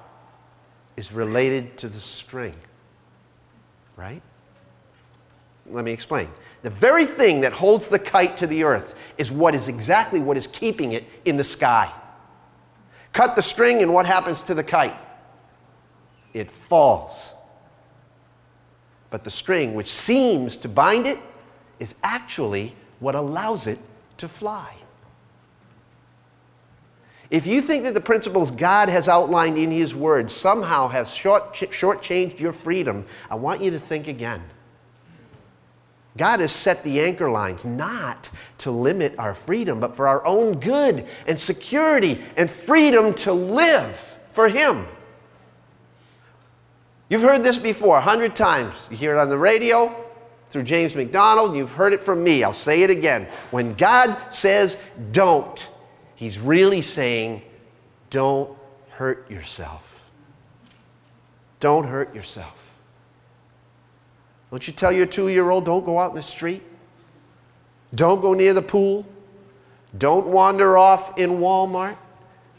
is 0.97 1.13
related 1.13 1.77
to 1.79 1.89
the 1.89 2.01
string, 2.01 2.55
right? 3.97 4.23
Let 5.67 5.85
me 5.85 5.93
explain. 5.93 6.29
The 6.63 6.71
very 6.71 7.05
thing 7.05 7.43
that 7.43 7.53
holds 7.53 7.89
the 7.89 7.99
kite 7.99 8.37
to 8.39 8.47
the 8.47 8.65
earth 8.65 9.15
is 9.17 9.31
what 9.31 9.55
is 9.55 9.69
exactly 9.69 10.21
what 10.21 10.37
is 10.37 10.47
keeping 10.47 10.93
it 10.93 11.05
in 11.25 11.37
the 11.37 11.45
sky. 11.45 11.93
Cut 13.13 13.37
the 13.37 13.43
string, 13.43 13.83
and 13.83 13.93
what 13.93 14.07
happens 14.07 14.41
to 14.43 14.55
the 14.55 14.65
kite? 14.65 14.97
It 16.33 16.51
falls. 16.51 17.35
But 19.11 19.25
the 19.25 19.31
string, 19.31 19.75
which 19.75 19.91
seems 19.91 20.57
to 20.59 20.69
bind 20.69 21.07
it, 21.07 21.19
is 21.79 21.97
actually 22.03 22.75
what 23.01 23.15
allows 23.15 23.67
it 23.67 23.79
to 24.19 24.29
fly. 24.29 24.77
If 27.31 27.47
you 27.47 27.61
think 27.61 27.85
that 27.85 27.95
the 27.95 28.01
principles 28.01 28.51
God 28.51 28.89
has 28.89 29.09
outlined 29.09 29.57
in 29.57 29.71
His 29.71 29.95
Word 29.95 30.31
somehow 30.31 30.89
has 30.89 31.15
short, 31.15 31.55
shortchanged 31.55 32.41
your 32.41 32.53
freedom, 32.53 33.05
I 33.31 33.37
want 33.37 33.63
you 33.63 33.71
to 33.71 33.79
think 33.79 34.09
again. 34.09 34.43
God 36.17 36.41
has 36.41 36.51
set 36.51 36.83
the 36.83 37.01
anchor 37.01 37.31
lines 37.31 37.65
not 37.65 38.31
to 38.59 38.73
limit 38.73 39.15
our 39.17 39.33
freedom, 39.33 39.79
but 39.79 39.95
for 39.95 40.09
our 40.09 40.27
own 40.27 40.59
good 40.59 41.07
and 41.27 41.39
security 41.39 42.21
and 42.37 42.51
freedom 42.51 43.15
to 43.15 43.33
live 43.33 44.19
for 44.33 44.49
Him. 44.49 44.85
You've 47.11 47.23
heard 47.23 47.43
this 47.43 47.59
before 47.59 47.99
a 47.99 48.01
hundred 48.01 48.35
times. 48.35 48.89
You 48.91 48.97
hear 48.97 49.15
it 49.15 49.21
on 49.21 49.29
the 49.29 49.37
radio 49.37 49.95
through 50.49 50.63
James 50.63 50.97
MacDonald. 50.97 51.55
you've 51.55 51.73
heard 51.73 51.93
it 51.93 52.01
from 52.01 52.25
me. 52.25 52.43
I'll 52.43 52.53
say 52.53 52.83
it 52.83 52.91
again. 52.91 53.25
When 53.51 53.75
God 53.75 54.33
says 54.33 54.83
don't, 55.13 55.69
He's 56.21 56.39
really 56.39 56.83
saying 56.83 57.41
don't 58.11 58.55
hurt 58.91 59.31
yourself. 59.31 60.11
Don't 61.61 61.87
hurt 61.87 62.15
yourself. 62.15 62.79
Don't 64.51 64.67
you 64.67 64.75
tell 64.75 64.93
your 64.93 65.07
two 65.07 65.29
year 65.29 65.49
old, 65.49 65.65
don't 65.65 65.87
go 65.87 65.99
out 65.99 66.11
in 66.11 66.17
the 66.17 66.23
street? 66.23 66.63
Don't 67.95 68.21
go 68.21 68.35
near 68.35 68.53
the 68.53 68.61
pool? 68.61 69.07
Don't 69.97 70.27
wander 70.27 70.77
off 70.77 71.19
in 71.19 71.39
Walmart? 71.39 71.97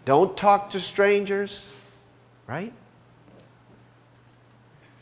Don't 0.05 0.35
talk 0.35 0.71
to 0.71 0.79
strangers? 0.79 1.71
Right? 2.47 2.73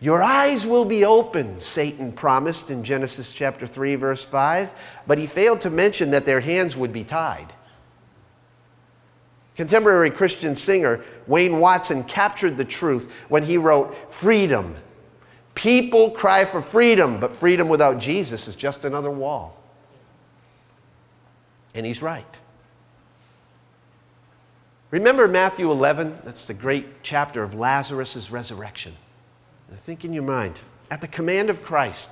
Your 0.02 0.24
eyes 0.24 0.66
will 0.66 0.86
be 0.86 1.04
opened, 1.04 1.62
Satan 1.62 2.14
promised 2.14 2.70
in 2.70 2.84
Genesis 2.84 3.34
chapter 3.34 3.68
3, 3.68 3.96
verse 3.96 4.26
5, 4.26 5.04
but 5.06 5.18
he 5.18 5.28
failed 5.28 5.60
to 5.62 5.70
mention 5.70 6.12
that 6.12 6.26
their 6.26 6.40
hands 6.40 6.78
would 6.78 6.94
be 6.94 7.04
tied. 7.04 7.52
Contemporary 9.56 10.10
Christian 10.10 10.56
singer 10.56 11.04
Wayne 11.28 11.60
Watson 11.60 12.06
captured 12.06 12.56
the 12.56 12.64
truth 12.64 13.26
when 13.28 13.44
he 13.44 13.58
wrote, 13.58 13.94
Freedom. 14.10 14.76
People 15.54 16.12
cry 16.12 16.46
for 16.46 16.62
freedom, 16.62 17.20
but 17.20 17.36
freedom 17.36 17.68
without 17.68 18.00
Jesus 18.00 18.48
is 18.48 18.56
just 18.56 18.86
another 18.86 19.12
wall. 19.12 19.62
And 21.76 21.86
he's 21.86 22.02
right. 22.02 22.40
Remember 24.92 25.28
Matthew 25.28 25.70
11? 25.70 26.20
That's 26.24 26.48
the 26.48 26.54
great 26.54 27.04
chapter 27.04 27.44
of 27.44 27.54
Lazarus' 27.54 28.32
resurrection. 28.32 28.96
Think 29.78 30.06
in 30.06 30.14
your 30.14 30.24
mind. 30.24 30.60
At 30.92 31.02
the 31.02 31.08
command 31.08 31.50
of 31.50 31.64
Christ, 31.64 32.12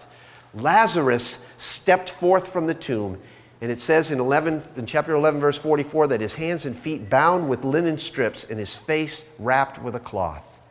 Lazarus 0.53 1.53
stepped 1.57 2.09
forth 2.09 2.51
from 2.51 2.67
the 2.67 2.73
tomb, 2.73 3.19
and 3.61 3.71
it 3.71 3.79
says 3.79 4.11
in, 4.11 4.19
11, 4.19 4.61
in 4.75 4.85
chapter 4.85 5.13
11, 5.13 5.39
verse 5.39 5.59
44, 5.59 6.07
that 6.07 6.21
his 6.21 6.35
hands 6.35 6.65
and 6.65 6.75
feet 6.75 7.09
bound 7.09 7.49
with 7.49 7.63
linen 7.63 7.97
strips 7.97 8.49
and 8.49 8.59
his 8.59 8.77
face 8.77 9.35
wrapped 9.39 9.81
with 9.81 9.95
a 9.95 9.99
cloth. 9.99 10.61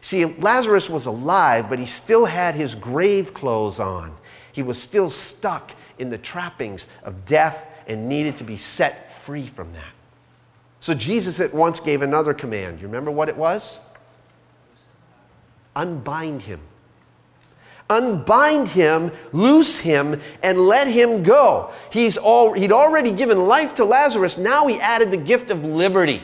See, 0.00 0.24
Lazarus 0.24 0.90
was 0.90 1.06
alive, 1.06 1.70
but 1.70 1.78
he 1.78 1.86
still 1.86 2.26
had 2.26 2.54
his 2.54 2.74
grave 2.74 3.32
clothes 3.32 3.80
on. 3.80 4.14
He 4.52 4.62
was 4.62 4.80
still 4.80 5.10
stuck 5.10 5.72
in 5.98 6.10
the 6.10 6.18
trappings 6.18 6.86
of 7.02 7.24
death 7.24 7.84
and 7.88 8.08
needed 8.08 8.36
to 8.36 8.44
be 8.44 8.56
set 8.56 9.12
free 9.12 9.46
from 9.46 9.72
that. 9.72 9.92
So 10.80 10.94
Jesus 10.94 11.40
at 11.40 11.54
once 11.54 11.80
gave 11.80 12.02
another 12.02 12.34
command. 12.34 12.80
You 12.80 12.86
remember 12.86 13.10
what 13.10 13.28
it 13.28 13.36
was? 13.36 13.80
Unbind 15.76 16.42
him. 16.42 16.60
Unbind 17.90 18.68
him, 18.68 19.12
loose 19.32 19.78
him, 19.78 20.20
and 20.42 20.58
let 20.58 20.88
him 20.88 21.22
go. 21.22 21.70
He's 21.92 22.16
all, 22.16 22.54
he'd 22.54 22.72
already 22.72 23.12
given 23.12 23.46
life 23.46 23.74
to 23.76 23.84
Lazarus. 23.84 24.38
Now 24.38 24.66
he 24.66 24.80
added 24.80 25.10
the 25.10 25.18
gift 25.18 25.50
of 25.50 25.62
liberty. 25.64 26.22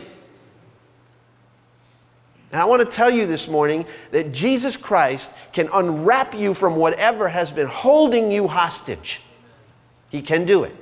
And 2.52 2.60
I 2.60 2.64
want 2.64 2.82
to 2.82 2.90
tell 2.90 3.10
you 3.10 3.26
this 3.26 3.46
morning 3.46 3.84
that 4.10 4.32
Jesus 4.32 4.76
Christ 4.76 5.36
can 5.52 5.68
unwrap 5.72 6.34
you 6.34 6.54
from 6.54 6.76
whatever 6.76 7.28
has 7.28 7.52
been 7.52 7.68
holding 7.68 8.32
you 8.32 8.48
hostage. 8.48 9.20
He 10.08 10.22
can 10.22 10.46
do 10.46 10.64
it. 10.64 10.74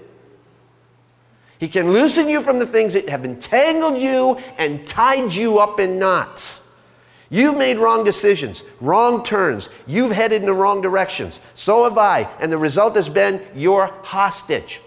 He 1.58 1.68
can 1.68 1.92
loosen 1.92 2.28
you 2.28 2.40
from 2.40 2.60
the 2.60 2.66
things 2.66 2.94
that 2.94 3.08
have 3.08 3.24
entangled 3.24 3.98
you 3.98 4.38
and 4.58 4.86
tied 4.86 5.34
you 5.34 5.58
up 5.58 5.80
in 5.80 5.98
knots. 5.98 6.67
You've 7.30 7.58
made 7.58 7.76
wrong 7.76 8.04
decisions, 8.04 8.64
wrong 8.80 9.22
turns. 9.22 9.68
You've 9.86 10.12
headed 10.12 10.40
in 10.40 10.46
the 10.46 10.54
wrong 10.54 10.80
directions. 10.80 11.40
So 11.54 11.84
have 11.84 11.98
I. 11.98 12.28
And 12.40 12.50
the 12.50 12.58
result 12.58 12.96
has 12.96 13.08
been 13.08 13.42
you're 13.54 13.92
hostage. 14.02 14.80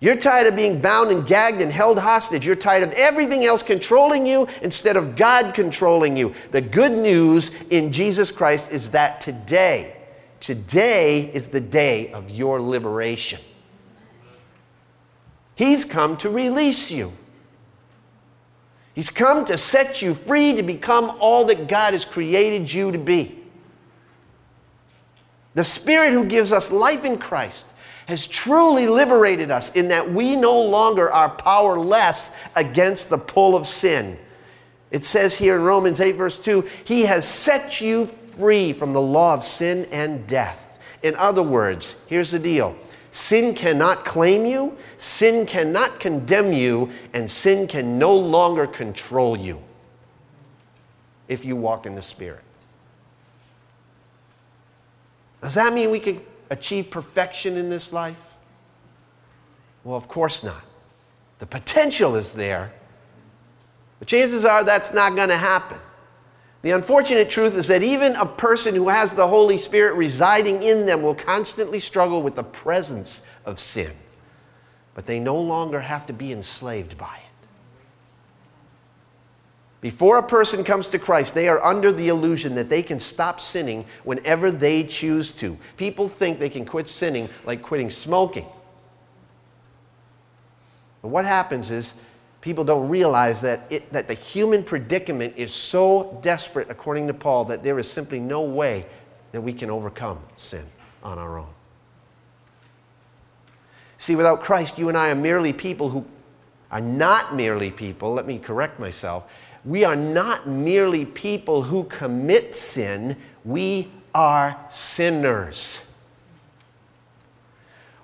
You're 0.00 0.16
tired 0.16 0.48
of 0.48 0.56
being 0.56 0.80
bound 0.80 1.10
and 1.10 1.26
gagged 1.26 1.62
and 1.62 1.70
held 1.72 1.98
hostage. 1.98 2.44
You're 2.44 2.56
tired 2.56 2.82
of 2.82 2.92
everything 2.92 3.44
else 3.44 3.62
controlling 3.62 4.26
you 4.26 4.48
instead 4.60 4.96
of 4.96 5.16
God 5.16 5.54
controlling 5.54 6.16
you. 6.16 6.34
The 6.50 6.60
good 6.60 6.92
news 6.92 7.62
in 7.68 7.92
Jesus 7.92 8.30
Christ 8.30 8.72
is 8.72 8.90
that 8.90 9.20
today, 9.20 9.96
today 10.40 11.30
is 11.32 11.48
the 11.48 11.60
day 11.60 12.12
of 12.12 12.28
your 12.28 12.60
liberation. 12.60 13.40
He's 15.54 15.84
come 15.84 16.16
to 16.18 16.28
release 16.28 16.90
you. 16.90 17.12
He's 18.94 19.10
come 19.10 19.44
to 19.46 19.56
set 19.56 20.02
you 20.02 20.14
free 20.14 20.54
to 20.54 20.62
become 20.62 21.16
all 21.20 21.44
that 21.46 21.66
God 21.66 21.94
has 21.94 22.04
created 22.04 22.72
you 22.72 22.92
to 22.92 22.98
be. 22.98 23.40
The 25.54 25.64
Spirit 25.64 26.12
who 26.12 26.26
gives 26.26 26.52
us 26.52 26.70
life 26.70 27.04
in 27.04 27.18
Christ 27.18 27.66
has 28.06 28.26
truly 28.26 28.86
liberated 28.86 29.50
us 29.50 29.74
in 29.74 29.88
that 29.88 30.10
we 30.10 30.36
no 30.36 30.60
longer 30.62 31.10
are 31.10 31.30
powerless 31.30 32.36
against 32.54 33.10
the 33.10 33.18
pull 33.18 33.56
of 33.56 33.66
sin. 33.66 34.18
It 34.90 35.04
says 35.04 35.38
here 35.38 35.56
in 35.56 35.62
Romans 35.62 36.00
8, 36.00 36.14
verse 36.14 36.38
2, 36.38 36.64
He 36.84 37.02
has 37.02 37.26
set 37.26 37.80
you 37.80 38.06
free 38.06 38.72
from 38.72 38.92
the 38.92 39.00
law 39.00 39.34
of 39.34 39.42
sin 39.42 39.86
and 39.90 40.26
death. 40.26 40.70
In 41.02 41.14
other 41.16 41.42
words, 41.42 42.04
here's 42.08 42.30
the 42.30 42.38
deal 42.38 42.76
sin 43.14 43.54
cannot 43.54 44.04
claim 44.04 44.44
you, 44.44 44.76
sin 44.96 45.46
cannot 45.46 46.00
condemn 46.00 46.52
you, 46.52 46.90
and 47.12 47.30
sin 47.30 47.68
can 47.68 47.96
no 47.96 48.12
longer 48.14 48.66
control 48.66 49.36
you 49.36 49.62
if 51.28 51.44
you 51.44 51.54
walk 51.54 51.86
in 51.86 51.94
the 51.94 52.02
Spirit. 52.02 52.42
Does 55.40 55.54
that 55.54 55.72
mean 55.72 55.92
we 55.92 56.00
can 56.00 56.20
achieve 56.50 56.90
perfection 56.90 57.56
in 57.56 57.70
this 57.70 57.92
life? 57.92 58.34
Well, 59.84 59.96
of 59.96 60.08
course 60.08 60.42
not. 60.42 60.64
The 61.38 61.46
potential 61.46 62.16
is 62.16 62.32
there, 62.32 62.72
but 64.00 64.08
chances 64.08 64.44
are 64.44 64.64
that's 64.64 64.92
not 64.92 65.14
going 65.14 65.28
to 65.28 65.36
happen. 65.36 65.78
The 66.64 66.70
unfortunate 66.70 67.28
truth 67.28 67.58
is 67.58 67.66
that 67.66 67.82
even 67.82 68.16
a 68.16 68.24
person 68.24 68.74
who 68.74 68.88
has 68.88 69.12
the 69.12 69.28
Holy 69.28 69.58
Spirit 69.58 69.96
residing 69.96 70.62
in 70.62 70.86
them 70.86 71.02
will 71.02 71.14
constantly 71.14 71.78
struggle 71.78 72.22
with 72.22 72.36
the 72.36 72.42
presence 72.42 73.20
of 73.44 73.60
sin, 73.60 73.92
but 74.94 75.04
they 75.04 75.20
no 75.20 75.38
longer 75.38 75.80
have 75.80 76.06
to 76.06 76.14
be 76.14 76.32
enslaved 76.32 76.96
by 76.96 77.16
it. 77.16 77.46
Before 79.82 80.16
a 80.16 80.26
person 80.26 80.64
comes 80.64 80.88
to 80.88 80.98
Christ, 80.98 81.34
they 81.34 81.50
are 81.50 81.62
under 81.62 81.92
the 81.92 82.08
illusion 82.08 82.54
that 82.54 82.70
they 82.70 82.82
can 82.82 82.98
stop 82.98 83.42
sinning 83.42 83.84
whenever 84.02 84.50
they 84.50 84.84
choose 84.84 85.34
to. 85.34 85.58
People 85.76 86.08
think 86.08 86.38
they 86.38 86.48
can 86.48 86.64
quit 86.64 86.88
sinning 86.88 87.28
like 87.44 87.60
quitting 87.60 87.90
smoking. 87.90 88.46
But 91.02 91.08
what 91.08 91.26
happens 91.26 91.70
is 91.70 92.00
people 92.44 92.62
don't 92.62 92.88
realize 92.88 93.40
that, 93.40 93.60
it, 93.70 93.90
that 93.90 94.06
the 94.06 94.14
human 94.14 94.62
predicament 94.62 95.34
is 95.36 95.52
so 95.52 96.16
desperate, 96.22 96.70
according 96.70 97.08
to 97.08 97.14
Paul, 97.14 97.46
that 97.46 97.64
there 97.64 97.78
is 97.80 97.90
simply 97.90 98.20
no 98.20 98.42
way 98.42 98.86
that 99.32 99.40
we 99.40 99.52
can 99.52 99.68
overcome 99.68 100.20
sin 100.36 100.64
on 101.02 101.18
our 101.18 101.38
own. 101.38 101.48
See, 103.98 104.14
without 104.14 104.40
Christ, 104.42 104.78
you 104.78 104.88
and 104.88 104.96
I 104.96 105.10
are 105.10 105.16
merely 105.16 105.52
people 105.52 105.88
who 105.90 106.06
are 106.70 106.80
not 106.80 107.34
merely 107.34 107.72
people, 107.72 108.12
let 108.12 108.26
me 108.26 108.38
correct 108.38 108.78
myself 108.78 109.28
we 109.64 109.84
are 109.84 109.96
not 109.96 110.46
merely 110.46 111.06
people 111.06 111.62
who 111.62 111.84
commit 111.84 112.54
sin, 112.54 113.16
we 113.44 113.88
are 114.14 114.58
sinners. 114.68 115.80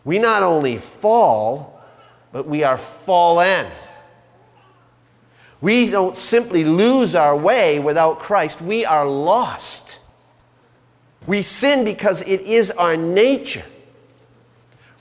We 0.05 0.19
not 0.19 0.43
only 0.43 0.79
fall, 0.79 1.83
but 2.33 2.47
we 2.47 2.65
are 2.65 2.79
fallen. 2.79 3.67
We 5.61 5.91
don't 5.91 6.17
simply 6.17 6.65
lose 6.65 7.15
our 7.15 7.37
way 7.37 7.79
without 7.79 8.19
Christ, 8.19 8.63
we 8.63 8.85
are 8.85 9.07
lost. 9.07 9.99
We 11.27 11.43
sin 11.43 11.85
because 11.85 12.23
it 12.23 12.41
is 12.41 12.71
our 12.71 12.97
nature. 12.97 13.65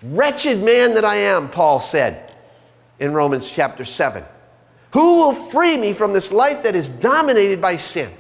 Wretched 0.04 0.62
man 0.62 0.94
that 0.96 1.06
I 1.06 1.16
am, 1.16 1.50
Paul 1.50 1.80
said 1.80 2.32
in 3.00 3.14
Romans 3.14 3.50
chapter 3.50 3.86
7. 3.86 4.24
Who 4.94 5.18
will 5.20 5.34
free 5.34 5.78
me 5.78 5.94
from 5.94 6.14
this 6.14 6.32
life 6.32 6.64
that 6.64 6.76
is 6.76 6.90
dominated 6.90 7.62
by 7.62 7.78
sin? 7.78 8.12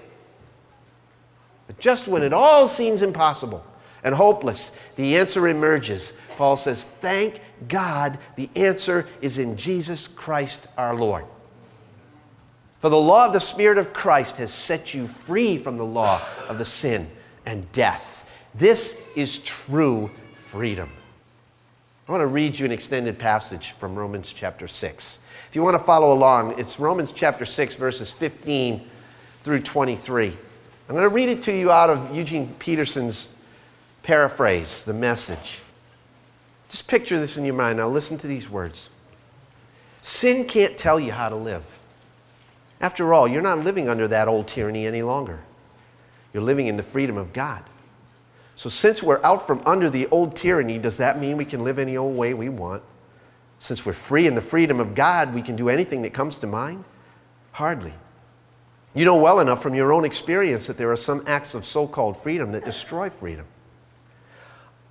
But 1.67 1.79
just 1.79 2.07
when 2.07 2.23
it 2.23 2.33
all 2.33 2.67
seems 2.67 3.01
impossible 3.01 3.65
and 4.03 4.15
hopeless, 4.15 4.79
the 4.95 5.17
answer 5.17 5.47
emerges. 5.47 6.17
Paul 6.37 6.57
says, 6.57 6.85
Thank 6.85 7.41
God 7.67 8.17
the 8.35 8.49
answer 8.55 9.07
is 9.21 9.37
in 9.37 9.57
Jesus 9.57 10.07
Christ 10.07 10.67
our 10.77 10.95
Lord. 10.95 11.25
For 12.79 12.89
the 12.89 12.97
law 12.97 13.27
of 13.27 13.33
the 13.33 13.39
Spirit 13.39 13.77
of 13.77 13.93
Christ 13.93 14.37
has 14.37 14.53
set 14.53 14.93
you 14.93 15.07
free 15.07 15.57
from 15.57 15.77
the 15.77 15.85
law 15.85 16.21
of 16.47 16.57
the 16.57 16.65
sin 16.65 17.07
and 17.45 17.69
death. 17.73 18.25
This 18.55 19.11
is 19.15 19.39
true 19.39 20.09
freedom. 20.35 20.89
I 22.07 22.11
want 22.11 22.21
to 22.21 22.27
read 22.27 22.57
you 22.57 22.65
an 22.65 22.71
extended 22.71 23.19
passage 23.19 23.73
from 23.73 23.95
Romans 23.95 24.31
chapter 24.31 24.65
6. 24.65 25.25
If 25.49 25.55
you 25.55 25.63
want 25.63 25.75
to 25.75 25.83
follow 25.83 26.13
along, 26.13 26.57
it's 26.57 26.79
Romans 26.79 27.11
chapter 27.11 27.43
6, 27.43 27.75
verses 27.75 28.13
15 28.13 28.81
through 29.41 29.61
23. 29.61 30.27
I'm 30.27 30.95
going 30.95 31.07
to 31.07 31.13
read 31.13 31.29
it 31.29 31.43
to 31.43 31.55
you 31.55 31.71
out 31.71 31.89
of 31.89 32.15
Eugene 32.15 32.47
Peterson's 32.59 33.43
paraphrase, 34.03 34.85
the 34.85 34.93
message. 34.93 35.61
Just 36.69 36.89
picture 36.89 37.19
this 37.19 37.37
in 37.37 37.45
your 37.45 37.55
mind. 37.55 37.77
Now, 37.77 37.87
listen 37.89 38.17
to 38.19 38.27
these 38.27 38.49
words 38.49 38.89
Sin 40.01 40.47
can't 40.47 40.77
tell 40.77 40.99
you 40.99 41.11
how 41.11 41.29
to 41.29 41.35
live. 41.35 41.78
After 42.81 43.13
all, 43.13 43.27
you're 43.27 43.41
not 43.41 43.59
living 43.59 43.89
under 43.89 44.07
that 44.07 44.27
old 44.27 44.47
tyranny 44.47 44.87
any 44.87 45.01
longer. 45.01 45.43
You're 46.33 46.43
living 46.43 46.67
in 46.67 46.77
the 46.77 46.83
freedom 46.83 47.17
of 47.17 47.33
God. 47.33 47.63
So, 48.55 48.69
since 48.69 49.01
we're 49.01 49.23
out 49.23 49.45
from 49.47 49.61
under 49.65 49.89
the 49.89 50.07
old 50.07 50.35
tyranny, 50.35 50.77
does 50.77 50.97
that 50.97 51.17
mean 51.19 51.37
we 51.37 51.45
can 51.45 51.63
live 51.63 51.79
any 51.79 51.95
old 51.95 52.17
way 52.17 52.33
we 52.33 52.49
want? 52.49 52.83
Since 53.57 53.85
we're 53.85 53.93
free 53.93 54.27
in 54.27 54.35
the 54.35 54.41
freedom 54.41 54.79
of 54.79 54.95
God, 54.95 55.33
we 55.33 55.41
can 55.41 55.55
do 55.55 55.69
anything 55.69 56.01
that 56.01 56.13
comes 56.13 56.37
to 56.39 56.47
mind? 56.47 56.83
Hardly. 57.53 57.93
You 58.93 59.05
know 59.05 59.17
well 59.17 59.39
enough 59.39 59.61
from 59.61 59.75
your 59.75 59.93
own 59.93 60.05
experience 60.05 60.67
that 60.67 60.77
there 60.77 60.91
are 60.91 60.97
some 60.97 61.23
acts 61.27 61.55
of 61.55 61.63
so 61.63 61.87
called 61.87 62.17
freedom 62.17 62.51
that 62.53 62.65
destroy 62.65 63.09
freedom. 63.09 63.45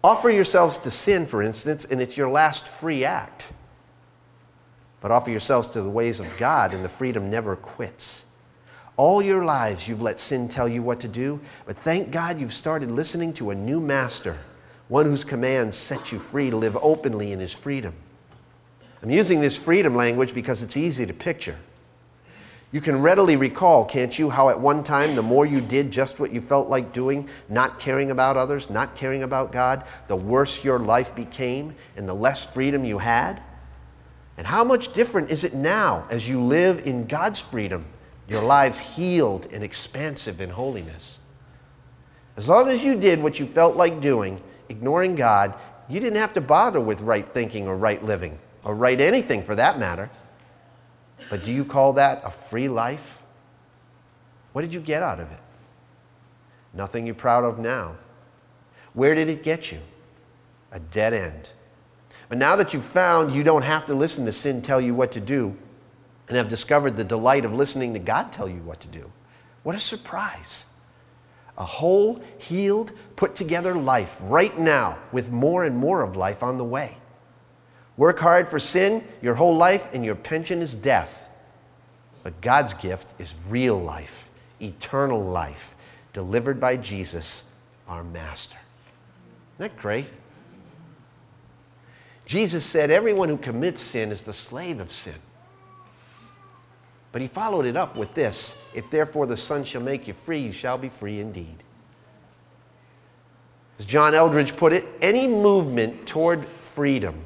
Offer 0.05 0.31
yourselves 0.31 0.79
to 0.79 0.91
sin, 0.91 1.27
for 1.27 1.43
instance, 1.43 1.85
and 1.85 2.01
it's 2.01 2.17
your 2.17 2.29
last 2.29 2.69
free 2.69 3.05
act. 3.05 3.53
But 5.01 5.11
offer 5.11 5.31
yourselves 5.31 5.69
to 5.69 5.83
the 5.83 5.91
ways 5.91 6.21
of 6.21 6.37
God, 6.39 6.75
and 6.75 6.85
the 6.85 6.89
freedom 6.89 7.31
never 7.31 7.55
quits. 7.57 8.37
All 8.97 9.23
your 9.23 9.45
lives, 9.45 9.89
you've 9.89 10.03
let 10.03 10.19
sin 10.19 10.49
tell 10.49 10.67
you 10.69 10.83
what 10.83 10.99
to 11.01 11.09
do, 11.09 11.41
but 11.67 11.77
thank 11.77 12.11
God 12.11 12.39
you've 12.39 12.53
started 12.53 12.91
listening 12.91 13.33
to 13.35 13.51
a 13.51 13.55
new 13.55 13.81
master, 13.81 14.37
one 14.89 15.07
whose 15.07 15.25
commands 15.25 15.77
set 15.77 16.11
you 16.11 16.19
free 16.19 16.51
to 16.51 16.57
live 16.57 16.77
openly 16.83 17.31
in 17.31 17.39
his 17.39 17.55
freedom. 17.55 17.95
I'm 19.01 19.11
using 19.11 19.41
this 19.41 19.63
freedom 19.63 19.95
language 19.95 20.35
because 20.35 20.65
it's 20.65 20.77
easy 20.77 21.07
to 21.07 21.15
picture. 21.15 21.57
You 22.71 22.81
can 22.81 23.01
readily 23.01 23.37
recall, 23.37 23.85
can't 23.85 24.19
you, 24.19 24.29
how 24.29 24.51
at 24.51 24.61
one 24.61 24.85
time 24.85 25.15
the 25.15 25.23
more 25.23 25.47
you 25.47 25.61
did 25.61 25.91
just 25.91 26.21
what 26.21 26.33
you 26.33 26.41
felt 26.41 26.69
like 26.69 26.93
doing, 26.93 27.29
not 27.49 27.79
caring 27.79 28.11
about 28.11 28.37
others, 28.37 28.69
not 28.69 28.95
caring 28.95 29.23
about 29.23 29.53
God, 29.53 29.85
the 30.07 30.17
worse 30.17 30.65
your 30.65 30.79
life 30.79 31.15
became 31.17 31.75
and 31.97 32.07
the 32.07 32.15
less 32.15 32.53
freedom 32.53 32.85
you 32.85 32.99
had? 32.99 33.41
And 34.39 34.47
how 34.47 34.63
much 34.63 34.93
different 34.93 35.31
is 35.31 35.43
it 35.43 35.53
now 35.53 36.07
as 36.11 36.29
you 36.29 36.41
live 36.41 36.87
in 36.87 37.07
God's 37.07 37.43
freedom, 37.43 37.85
your 38.29 38.41
lives 38.41 38.97
healed 38.97 39.49
and 39.53 39.65
expansive 39.65 40.41
in 40.41 40.51
holiness? 40.51 41.19
As 42.37 42.49
long 42.49 42.69
as 42.69 42.85
you 42.85 42.99
did 42.99 43.21
what 43.21 43.41
you 43.41 43.47
felt 43.47 43.75
like 43.75 44.01
doing, 44.01 44.41
ignoring 44.69 45.17
God, 45.17 45.55
you 45.89 45.99
didn't 45.99 46.19
have 46.19 46.35
to 46.35 46.41
bother 46.41 46.81
with 46.81 47.01
right 47.01 47.27
thinking 47.27 47.67
or 47.67 47.77
right 47.77 48.03
living 48.05 48.39
or 48.63 48.77
right 48.77 49.01
anything 49.01 49.43
for 49.43 49.57
that 49.57 49.77
matter. 49.77 50.09
But 51.31 51.43
do 51.43 51.53
you 51.53 51.65
call 51.65 51.95
that 51.95 52.23
a 52.25 52.31
free 52.31 52.69
life? 52.69 53.25
What 54.53 54.63
did 54.63 54.73
you 54.73 54.81
get 54.81 55.03
out 55.03 55.19
of 55.19 55.33
it? 55.33 55.41
Nothing 56.73 57.07
you're 57.07 57.15
proud 57.17 57.45
of 57.45 57.59
now. 57.59 57.97
Where 58.93 59.17
did 59.17 59.29
it 59.29 59.43
get 59.43 59.73
you? 59.73 59.79
A 60.71 60.79
dead 60.79 61.13
end. 61.13 61.51
But 62.29 62.39
now 62.39 62.57
that 62.57 62.75
you've 62.75 62.85
found 62.85 63.35
you 63.35 63.43
don't 63.43 63.65
have 63.65 63.87
to 63.87 63.95
listen 63.95 64.25
to 64.27 64.33
sin 64.33 64.63
tell 64.63 64.81
you 64.81 64.95
what 64.95 65.13
to 65.13 65.21
do 65.21 65.57
and 66.29 66.37
have 66.37 66.49
discovered 66.49 66.93
the 66.93 67.05
delight 67.05 67.45
of 67.45 67.55
listening 67.55 67.95
to 67.95 67.99
God 67.99 68.33
tell 68.33 68.49
you 68.49 68.61
what 68.61 68.81
to 68.81 68.89
do, 68.89 69.11
what 69.63 69.75
a 69.75 69.79
surprise. 69.79 70.75
A 71.57 71.65
whole, 71.65 72.23
healed, 72.39 72.93
put 73.17 73.35
together 73.35 73.75
life 73.75 74.21
right 74.23 74.57
now 74.57 74.97
with 75.11 75.33
more 75.33 75.65
and 75.65 75.77
more 75.77 76.03
of 76.03 76.15
life 76.15 76.43
on 76.43 76.57
the 76.57 76.65
way. 76.65 76.97
Work 77.97 78.21
hard 78.21 78.47
for 78.47 78.61
sin 78.61 79.03
your 79.21 79.35
whole 79.35 79.57
life, 79.57 79.93
and 79.93 80.05
your 80.05 80.15
pension 80.15 80.61
is 80.61 80.73
death. 80.73 81.35
But 82.23 82.41
God's 82.41 82.75
gift 82.75 83.21
is 83.21 83.35
real 83.49 83.77
life, 83.77 84.29
eternal 84.63 85.21
life, 85.21 85.75
delivered 86.13 86.61
by 86.61 86.77
Jesus, 86.77 87.53
our 87.89 88.05
Master. 88.05 88.59
Isn't 89.59 89.75
that 89.75 89.81
great? 89.81 90.07
Jesus 92.29 92.63
said, 92.63 92.91
Everyone 92.91 93.31
who 93.31 93.39
commits 93.39 93.81
sin 93.81 94.13
is 94.13 94.23
the 94.23 94.35
slave 94.35 94.81
of 94.81 94.93
sin. 94.93 95.15
But 97.11 97.23
he 97.23 97.27
followed 97.27 97.65
it 97.65 97.75
up 97.75 97.97
with 97.97 98.15
this 98.15 98.71
If 98.75 98.91
therefore 98.91 99.27
the 99.27 99.37
Son 99.37 99.65
shall 99.65 99.81
make 99.81 100.07
you 100.07 100.13
free, 100.13 100.39
you 100.39 100.53
shall 100.53 100.77
be 100.77 100.91
free 100.91 101.21
indeed. 101.21 101.57
As 103.79 103.87
John 103.87 104.13
Eldredge 104.13 104.59
put 104.59 104.75
it, 104.75 104.85
any 105.01 105.27
movement 105.27 106.07
toward 106.07 106.45
freedom 106.45 107.19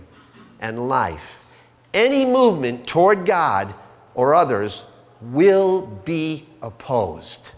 and 0.61 0.89
life, 0.89 1.47
any 1.93 2.25
movement 2.25 2.87
toward 2.87 3.27
God 3.27 3.75
or 4.15 4.37
others 4.37 5.01
will 5.21 5.83
be 6.05 6.47
opposed. 6.63 7.49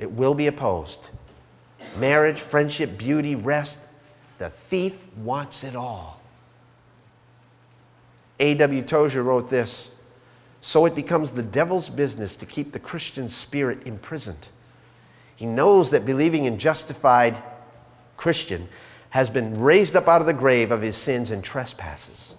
It 0.00 0.10
will 0.10 0.34
be 0.34 0.48
opposed. 0.48 1.10
Marriage, 1.98 2.40
friendship, 2.40 2.98
beauty, 2.98 3.36
rest. 3.36 3.85
The 4.38 4.50
thief 4.50 5.08
wants 5.16 5.64
it 5.64 5.74
all. 5.74 6.20
A.W. 8.38 8.82
Tozer 8.82 9.22
wrote 9.22 9.48
this 9.48 10.02
So 10.60 10.84
it 10.86 10.94
becomes 10.94 11.30
the 11.30 11.42
devil's 11.42 11.88
business 11.88 12.36
to 12.36 12.46
keep 12.46 12.72
the 12.72 12.78
Christian 12.78 13.28
spirit 13.28 13.86
imprisoned. 13.86 14.48
He 15.34 15.46
knows 15.46 15.90
that 15.90 16.06
believing 16.06 16.44
in 16.44 16.58
justified 16.58 17.36
Christian 18.16 18.68
has 19.10 19.30
been 19.30 19.60
raised 19.60 19.96
up 19.96 20.08
out 20.08 20.20
of 20.20 20.26
the 20.26 20.34
grave 20.34 20.70
of 20.70 20.82
his 20.82 20.96
sins 20.96 21.30
and 21.30 21.42
trespasses. 21.42 22.36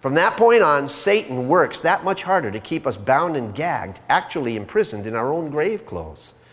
From 0.00 0.14
that 0.14 0.36
point 0.36 0.62
on, 0.62 0.86
Satan 0.86 1.48
works 1.48 1.80
that 1.80 2.04
much 2.04 2.22
harder 2.22 2.52
to 2.52 2.60
keep 2.60 2.86
us 2.86 2.96
bound 2.96 3.36
and 3.36 3.54
gagged, 3.54 4.00
actually 4.08 4.56
imprisoned 4.56 5.06
in 5.06 5.16
our 5.16 5.32
own 5.32 5.50
grave 5.50 5.84
clothes. 5.86 6.44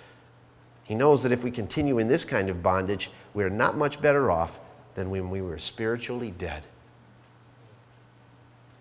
He 0.84 0.96
knows 0.96 1.24
that 1.24 1.32
if 1.32 1.44
we 1.44 1.52
continue 1.52 2.00
in 2.00 2.08
this 2.08 2.26
kind 2.26 2.50
of 2.50 2.64
bondage, 2.64 3.12
we 3.36 3.44
are 3.44 3.50
not 3.50 3.78
much 3.78 4.02
better 4.02 4.32
off 4.32 4.60
than 4.96 5.10
when 5.10 5.30
we 5.30 5.42
were 5.42 5.60
spiritually 5.60 6.34
dead. 6.38 6.64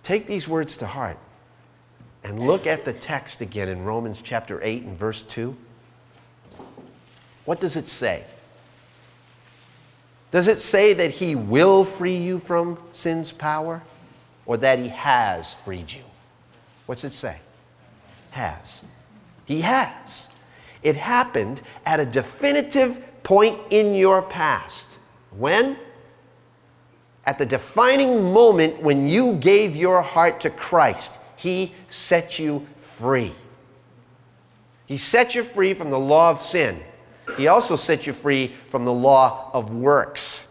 Take 0.02 0.26
these 0.26 0.48
words 0.48 0.76
to 0.78 0.86
heart 0.86 1.18
and 2.22 2.40
look 2.40 2.66
at 2.66 2.84
the 2.84 2.92
text 2.92 3.40
again 3.40 3.68
in 3.68 3.84
Romans 3.84 4.22
chapter 4.22 4.60
8 4.62 4.82
and 4.84 4.96
verse 4.96 5.22
2. 5.22 5.56
What 7.44 7.60
does 7.60 7.76
it 7.76 7.86
say? 7.86 8.24
Does 10.30 10.48
it 10.48 10.58
say 10.58 10.94
that 10.94 11.10
he 11.10 11.36
will 11.36 11.84
free 11.84 12.16
you 12.16 12.38
from 12.38 12.78
sin's 12.92 13.30
power 13.30 13.82
or 14.46 14.56
that 14.56 14.78
he 14.78 14.88
has 14.88 15.54
freed 15.54 15.92
you? 15.92 16.02
What's 16.86 17.04
it 17.04 17.12
say? 17.12 17.38
Has. 18.32 18.86
He 19.46 19.60
has. 19.60 20.34
It 20.82 20.96
happened 20.96 21.62
at 21.86 22.00
a 22.00 22.06
definitive 22.06 23.22
point 23.22 23.56
in 23.70 23.94
your 23.94 24.22
past. 24.22 24.98
When? 25.30 25.76
At 27.26 27.38
the 27.38 27.46
defining 27.46 28.32
moment 28.32 28.82
when 28.82 29.08
you 29.08 29.34
gave 29.34 29.74
your 29.74 30.02
heart 30.02 30.40
to 30.42 30.50
Christ, 30.50 31.18
He 31.36 31.72
set 31.88 32.38
you 32.38 32.66
free. 32.76 33.32
He 34.86 34.96
set 34.96 35.34
you 35.34 35.42
free 35.42 35.74
from 35.74 35.90
the 35.90 35.98
law 35.98 36.30
of 36.30 36.42
sin. 36.42 36.82
He 37.36 37.48
also 37.48 37.76
set 37.76 38.06
you 38.06 38.12
free 38.12 38.48
from 38.68 38.84
the 38.84 38.92
law 38.92 39.50
of 39.52 39.74
works. 39.74 40.48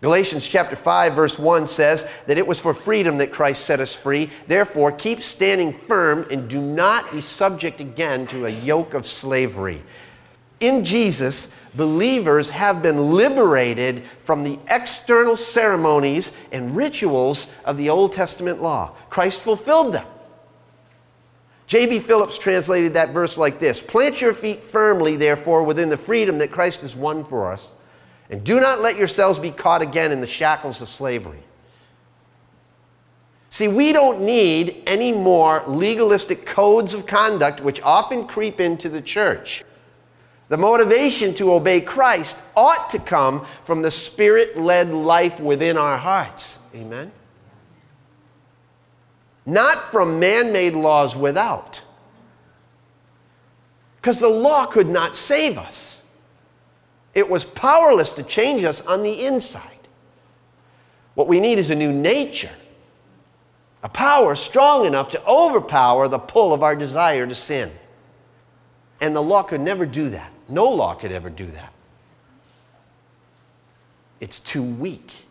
Galatians 0.00 0.48
chapter 0.48 0.74
5 0.74 1.14
verse 1.14 1.38
1 1.38 1.68
says 1.68 2.24
that 2.26 2.36
it 2.36 2.46
was 2.46 2.60
for 2.60 2.74
freedom 2.74 3.18
that 3.18 3.30
Christ 3.30 3.64
set 3.64 3.78
us 3.78 3.94
free. 3.94 4.30
Therefore, 4.48 4.90
keep 4.90 5.22
standing 5.22 5.72
firm 5.72 6.26
and 6.28 6.48
do 6.48 6.60
not 6.60 7.12
be 7.12 7.20
subject 7.20 7.80
again 7.80 8.26
to 8.28 8.46
a 8.46 8.50
yoke 8.50 8.94
of 8.94 9.06
slavery. 9.06 9.82
In 10.62 10.84
Jesus, 10.84 11.60
believers 11.74 12.50
have 12.50 12.84
been 12.84 13.10
liberated 13.10 14.04
from 14.04 14.44
the 14.44 14.60
external 14.70 15.34
ceremonies 15.34 16.38
and 16.52 16.76
rituals 16.76 17.52
of 17.64 17.76
the 17.76 17.90
Old 17.90 18.12
Testament 18.12 18.62
law. 18.62 18.92
Christ 19.10 19.42
fulfilled 19.42 19.92
them. 19.92 20.06
J.B. 21.66 21.98
Phillips 21.98 22.38
translated 22.38 22.94
that 22.94 23.10
verse 23.10 23.36
like 23.36 23.58
this 23.58 23.80
Plant 23.80 24.22
your 24.22 24.32
feet 24.32 24.60
firmly, 24.60 25.16
therefore, 25.16 25.64
within 25.64 25.88
the 25.88 25.96
freedom 25.96 26.38
that 26.38 26.52
Christ 26.52 26.82
has 26.82 26.94
won 26.94 27.24
for 27.24 27.52
us 27.52 27.74
and 28.30 28.44
do 28.44 28.60
not 28.60 28.80
let 28.80 28.96
yourselves 28.96 29.40
be 29.40 29.50
caught 29.50 29.82
again 29.82 30.12
in 30.12 30.20
the 30.20 30.28
shackles 30.28 30.80
of 30.80 30.88
slavery. 30.88 31.42
See, 33.50 33.66
we 33.66 33.92
don't 33.92 34.20
need 34.20 34.84
any 34.86 35.12
more 35.12 35.64
legalistic 35.66 36.46
codes 36.46 36.94
of 36.94 37.08
conduct 37.08 37.60
which 37.60 37.82
often 37.82 38.28
creep 38.28 38.60
into 38.60 38.88
the 38.88 39.02
church. 39.02 39.64
The 40.52 40.58
motivation 40.58 41.32
to 41.36 41.50
obey 41.54 41.80
Christ 41.80 42.46
ought 42.54 42.90
to 42.90 42.98
come 42.98 43.46
from 43.64 43.80
the 43.80 43.90
spirit 43.90 44.58
led 44.58 44.90
life 44.90 45.40
within 45.40 45.78
our 45.78 45.96
hearts. 45.96 46.58
Amen? 46.74 47.10
Not 49.46 49.78
from 49.78 50.20
man 50.20 50.52
made 50.52 50.74
laws 50.74 51.16
without. 51.16 51.80
Because 53.96 54.20
the 54.20 54.28
law 54.28 54.66
could 54.66 54.88
not 54.88 55.16
save 55.16 55.56
us. 55.56 56.06
It 57.14 57.30
was 57.30 57.44
powerless 57.44 58.10
to 58.10 58.22
change 58.22 58.62
us 58.62 58.82
on 58.82 59.02
the 59.02 59.24
inside. 59.24 59.88
What 61.14 61.28
we 61.28 61.40
need 61.40 61.60
is 61.60 61.70
a 61.70 61.74
new 61.74 61.94
nature, 61.94 62.52
a 63.82 63.88
power 63.88 64.34
strong 64.34 64.84
enough 64.84 65.08
to 65.12 65.26
overpower 65.26 66.08
the 66.08 66.18
pull 66.18 66.52
of 66.52 66.62
our 66.62 66.76
desire 66.76 67.26
to 67.26 67.34
sin. 67.34 67.72
And 69.00 69.16
the 69.16 69.22
law 69.22 69.44
could 69.44 69.62
never 69.62 69.86
do 69.86 70.10
that. 70.10 70.30
No 70.52 70.68
law 70.68 70.94
could 70.94 71.12
ever 71.12 71.30
do 71.30 71.46
that. 71.46 71.72
It's 74.20 74.38
too 74.38 74.62
weak. 74.62 75.24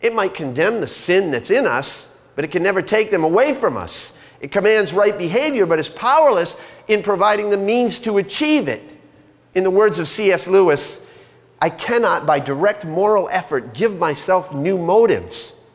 It 0.00 0.12
might 0.12 0.34
condemn 0.34 0.80
the 0.80 0.88
sin 0.88 1.30
that's 1.30 1.52
in 1.52 1.66
us, 1.66 2.30
but 2.34 2.44
it 2.44 2.50
can 2.50 2.64
never 2.64 2.82
take 2.82 3.10
them 3.12 3.22
away 3.22 3.54
from 3.54 3.76
us. 3.76 4.22
It 4.40 4.50
commands 4.50 4.92
right 4.92 5.16
behavior, 5.16 5.66
but 5.66 5.78
is 5.78 5.88
powerless 5.88 6.60
in 6.88 7.04
providing 7.04 7.50
the 7.50 7.56
means 7.56 8.00
to 8.00 8.18
achieve 8.18 8.66
it. 8.66 8.82
In 9.54 9.62
the 9.62 9.70
words 9.70 10.00
of 10.00 10.08
C.S. 10.08 10.48
Lewis, 10.48 11.16
I 11.62 11.70
cannot, 11.70 12.26
by 12.26 12.40
direct 12.40 12.84
moral 12.84 13.28
effort, 13.30 13.72
give 13.72 13.96
myself 13.98 14.52
new 14.52 14.76
motives. 14.76 15.70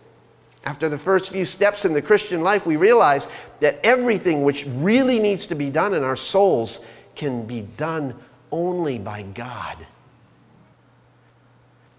After 0.66 0.90
the 0.90 0.98
first 0.98 1.32
few 1.32 1.46
steps 1.46 1.86
in 1.86 1.94
the 1.94 2.02
Christian 2.02 2.44
life, 2.44 2.68
we 2.68 2.76
realize 2.76 3.32
that 3.62 3.80
everything 3.84 4.44
which 4.44 4.68
really 4.68 5.18
needs 5.18 5.48
to 5.48 5.56
be 5.56 5.70
done 5.72 5.94
in 5.94 6.04
our 6.04 6.18
souls 6.18 6.86
can 7.16 7.48
be 7.48 7.62
done 7.62 8.16
only 8.52 9.00
by 9.00 9.24
God. 9.24 9.88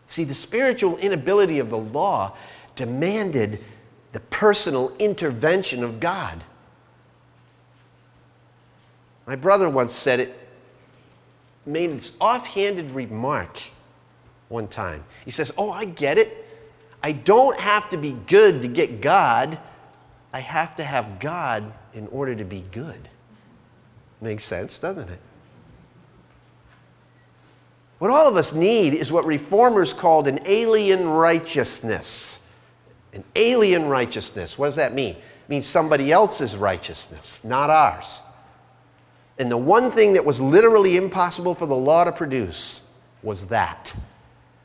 See, 0.07 0.25
the 0.25 0.35
spiritual 0.35 0.99
inability 0.99 1.59
of 1.59 1.71
the 1.71 1.79
law 1.79 2.37
demanded 2.77 3.61
the 4.13 4.21
personal 4.21 4.95
intervention 4.99 5.83
of 5.83 6.01
God. 6.01 6.45
My 9.27 9.37
brother 9.37 9.71
once 9.71 9.93
said 9.93 10.21
it 10.21 10.39
made 11.65 11.93
this 11.99 12.17
offhanded 12.21 12.91
remark 12.91 13.63
one 14.49 14.69
time. 14.69 15.05
He 15.25 15.31
says, 15.31 15.53
Oh, 15.57 15.71
I 15.71 15.85
get 15.87 16.19
it. 16.19 16.47
I 17.03 17.13
don't 17.13 17.59
have 17.59 17.89
to 17.91 17.97
be 17.97 18.13
good 18.13 18.63
to 18.63 18.69
get 18.69 19.01
God. 19.01 19.59
I 20.33 20.41
have 20.41 20.77
to 20.77 20.85
have 20.85 21.21
God 21.21 21.73
in 21.95 22.07
order 22.09 22.35
to 22.35 22.45
be 22.45 22.65
good. 22.71 23.09
Makes 24.21 24.45
sense, 24.45 24.79
doesn't 24.79 25.09
it? 25.09 25.21
What 28.03 28.11
all 28.11 28.29
of 28.29 28.35
us 28.35 28.53
need 28.53 28.95
is 28.95 29.13
what 29.13 29.25
reformers 29.27 29.93
called 29.93 30.27
an 30.27 30.41
alien 30.45 31.07
righteousness. 31.07 32.53
An 33.13 33.23
alien 33.37 33.87
righteousness. 33.87 34.59
What 34.59 34.67
does 34.67 34.75
that 34.75 34.93
mean? 34.93 35.15
It 35.15 35.49
means 35.49 35.69
somebody 35.69 36.11
else's 36.11 36.57
righteousness, 36.57 37.45
not 37.45 37.71
ours. 37.71 38.21
And 39.39 39.49
the 39.49 39.57
one 39.57 39.89
thing 39.89 40.15
that 40.15 40.25
was 40.25 40.41
literally 40.41 40.97
impossible 40.97 41.55
for 41.55 41.67
the 41.67 41.77
law 41.77 42.03
to 42.03 42.11
produce 42.11 42.93
was 43.23 43.47
that. 43.51 43.95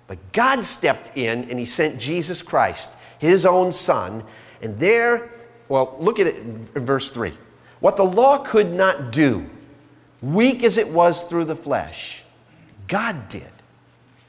But 0.07 0.17
God 0.31 0.63
stepped 0.65 1.15
in 1.15 1.47
and 1.51 1.59
He 1.59 1.65
sent 1.65 2.01
Jesus 2.01 2.41
Christ, 2.41 2.97
His 3.19 3.45
own 3.45 3.71
Son. 3.71 4.23
And 4.63 4.73
there, 4.77 5.29
well, 5.69 5.95
look 5.99 6.17
at 6.17 6.25
it 6.25 6.37
in 6.37 6.63
verse 6.73 7.11
3. 7.11 7.33
What 7.81 7.97
the 7.97 8.03
law 8.03 8.39
could 8.39 8.73
not 8.73 9.11
do, 9.11 9.47
weak 10.23 10.63
as 10.63 10.79
it 10.79 10.87
was 10.87 11.25
through 11.25 11.45
the 11.45 11.55
flesh, 11.55 12.23
God 12.87 13.29
did, 13.29 13.51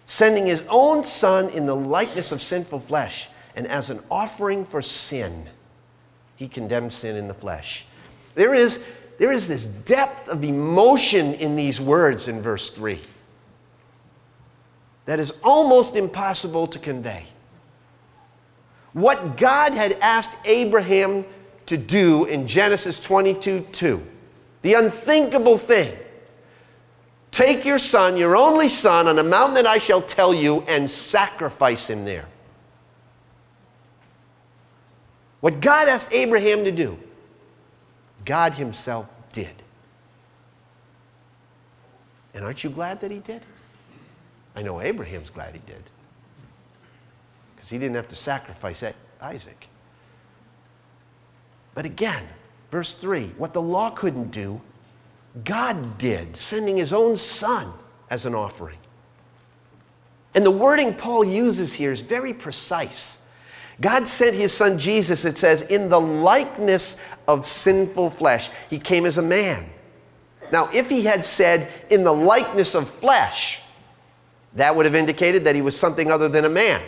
sending 0.06 0.46
His 0.46 0.66
own 0.68 1.04
Son 1.04 1.48
in 1.50 1.66
the 1.66 1.76
likeness 1.76 2.32
of 2.32 2.40
sinful 2.40 2.80
flesh. 2.80 3.28
And 3.54 3.66
as 3.66 3.90
an 3.90 4.00
offering 4.10 4.64
for 4.64 4.82
sin, 4.82 5.48
He 6.36 6.48
condemned 6.48 6.92
sin 6.92 7.16
in 7.16 7.28
the 7.28 7.34
flesh. 7.34 7.86
There 8.34 8.54
is 8.54 8.96
there 9.18 9.32
is 9.32 9.48
this 9.48 9.66
depth 9.66 10.28
of 10.28 10.44
emotion 10.44 11.34
in 11.34 11.56
these 11.56 11.80
words 11.80 12.28
in 12.28 12.40
verse 12.40 12.70
3 12.70 13.00
that 15.06 15.18
is 15.18 15.40
almost 15.42 15.96
impossible 15.96 16.68
to 16.68 16.78
convey. 16.78 17.26
What 18.92 19.36
God 19.36 19.72
had 19.72 19.92
asked 20.00 20.36
Abraham 20.44 21.24
to 21.66 21.76
do 21.76 22.26
in 22.26 22.46
Genesis 22.46 23.00
22 23.00 23.60
2, 23.72 24.06
the 24.62 24.74
unthinkable 24.74 25.58
thing 25.58 25.96
take 27.38 27.64
your 27.64 27.78
son, 27.78 28.16
your 28.16 28.36
only 28.36 28.68
son, 28.68 29.06
on 29.06 29.18
a 29.18 29.22
mountain 29.22 29.54
that 29.54 29.66
I 29.66 29.78
shall 29.78 30.02
tell 30.02 30.34
you, 30.34 30.62
and 30.68 30.90
sacrifice 30.90 31.88
him 31.88 32.04
there. 32.04 32.26
What 35.40 35.60
God 35.60 35.88
asked 35.88 36.12
Abraham 36.12 36.64
to 36.64 36.72
do, 36.72 36.98
God 38.24 38.54
Himself 38.54 39.08
did. 39.32 39.54
And 42.34 42.44
aren't 42.44 42.64
you 42.64 42.70
glad 42.70 43.00
that 43.02 43.10
He 43.12 43.20
did? 43.20 43.42
I 44.58 44.62
know 44.62 44.80
Abraham's 44.80 45.30
glad 45.30 45.54
he 45.54 45.60
did 45.66 45.84
because 47.54 47.70
he 47.70 47.78
didn't 47.78 47.94
have 47.94 48.08
to 48.08 48.16
sacrifice 48.16 48.82
Isaac. 49.20 49.68
But 51.74 51.86
again, 51.86 52.24
verse 52.68 52.94
3 52.94 53.34
what 53.38 53.52
the 53.52 53.62
law 53.62 53.90
couldn't 53.90 54.32
do, 54.32 54.60
God 55.44 55.98
did, 55.98 56.36
sending 56.36 56.76
his 56.76 56.92
own 56.92 57.16
son 57.16 57.72
as 58.10 58.26
an 58.26 58.34
offering. 58.34 58.78
And 60.34 60.44
the 60.44 60.50
wording 60.50 60.94
Paul 60.94 61.24
uses 61.24 61.74
here 61.74 61.92
is 61.92 62.02
very 62.02 62.32
precise. 62.32 63.24
God 63.80 64.06
sent 64.08 64.34
his 64.34 64.52
son 64.52 64.78
Jesus, 64.78 65.24
it 65.24 65.38
says, 65.38 65.62
in 65.62 65.88
the 65.88 66.00
likeness 66.00 67.14
of 67.28 67.46
sinful 67.46 68.10
flesh. 68.10 68.50
He 68.68 68.78
came 68.78 69.06
as 69.06 69.18
a 69.18 69.22
man. 69.22 69.66
Now, 70.50 70.68
if 70.72 70.88
he 70.88 71.04
had 71.04 71.24
said, 71.24 71.70
in 71.90 72.04
the 72.04 72.12
likeness 72.12 72.74
of 72.74 72.88
flesh, 72.88 73.62
that 74.54 74.74
would 74.74 74.86
have 74.86 74.94
indicated 74.94 75.44
that 75.44 75.54
he 75.54 75.62
was 75.62 75.78
something 75.78 76.10
other 76.10 76.28
than 76.28 76.44
a 76.44 76.48
man. 76.48 76.80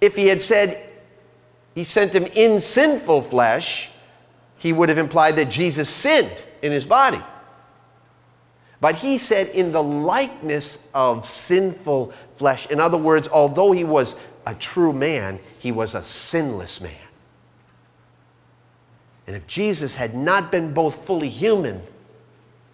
If 0.00 0.14
he 0.16 0.26
had 0.26 0.42
said 0.42 0.76
he 1.74 1.84
sent 1.84 2.12
him 2.12 2.24
in 2.34 2.60
sinful 2.60 3.22
flesh, 3.22 3.92
he 4.58 4.72
would 4.72 4.88
have 4.88 4.98
implied 4.98 5.36
that 5.36 5.50
Jesus 5.50 5.88
sinned 5.88 6.42
in 6.62 6.72
his 6.72 6.84
body. 6.84 7.20
But 8.80 8.96
he 8.96 9.18
said, 9.18 9.48
in 9.48 9.72
the 9.72 9.82
likeness 9.82 10.86
of 10.94 11.26
sinful 11.26 12.12
flesh. 12.30 12.70
In 12.70 12.78
other 12.78 12.96
words, 12.96 13.28
although 13.28 13.72
he 13.72 13.84
was 13.84 14.20
a 14.46 14.54
true 14.54 14.92
man, 14.92 15.40
he 15.58 15.72
was 15.72 15.94
a 15.94 16.02
sinless 16.02 16.80
man. 16.80 16.94
And 19.26 19.36
if 19.36 19.46
Jesus 19.46 19.96
had 19.96 20.14
not 20.14 20.50
been 20.50 20.72
both 20.72 21.04
fully 21.04 21.28
human 21.28 21.82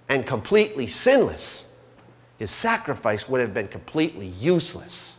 and 0.08 0.26
completely 0.26 0.86
sinless, 0.86 1.82
his 2.38 2.50
sacrifice 2.50 3.28
would 3.28 3.40
have 3.40 3.54
been 3.54 3.68
completely 3.68 4.26
useless. 4.26 5.16